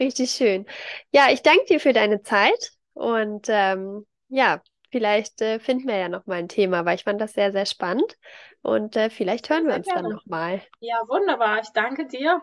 Richtig 0.00 0.30
schön. 0.30 0.66
Ja, 1.12 1.26
ich 1.30 1.42
danke 1.42 1.64
dir 1.66 1.80
für 1.80 1.92
deine 1.92 2.22
Zeit 2.22 2.72
und 2.94 3.46
ähm, 3.48 4.06
ja, 4.28 4.62
vielleicht 4.90 5.40
äh, 5.40 5.58
finden 5.58 5.88
wir 5.88 5.96
ja 5.96 6.08
noch 6.08 6.26
mal 6.26 6.38
ein 6.38 6.48
Thema, 6.48 6.84
weil 6.84 6.96
ich 6.96 7.04
fand 7.04 7.20
das 7.20 7.32
sehr, 7.32 7.52
sehr 7.52 7.66
spannend 7.66 8.16
und 8.62 8.96
äh, 8.96 9.10
vielleicht 9.10 9.50
hören 9.50 9.66
wir 9.66 9.74
uns 9.74 9.86
gerne. 9.86 10.02
dann 10.02 10.12
noch 10.12 10.26
mal. 10.26 10.62
Ja, 10.80 11.00
wunderbar. 11.08 11.60
Ich 11.60 11.70
danke 11.70 12.06
dir. 12.06 12.40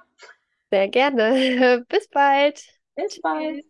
Sehr 0.72 0.88
gerne. 0.88 1.86
Bis 1.89 2.08
bald. 2.10 2.62
Bis 2.95 3.22
bald. 3.22 3.63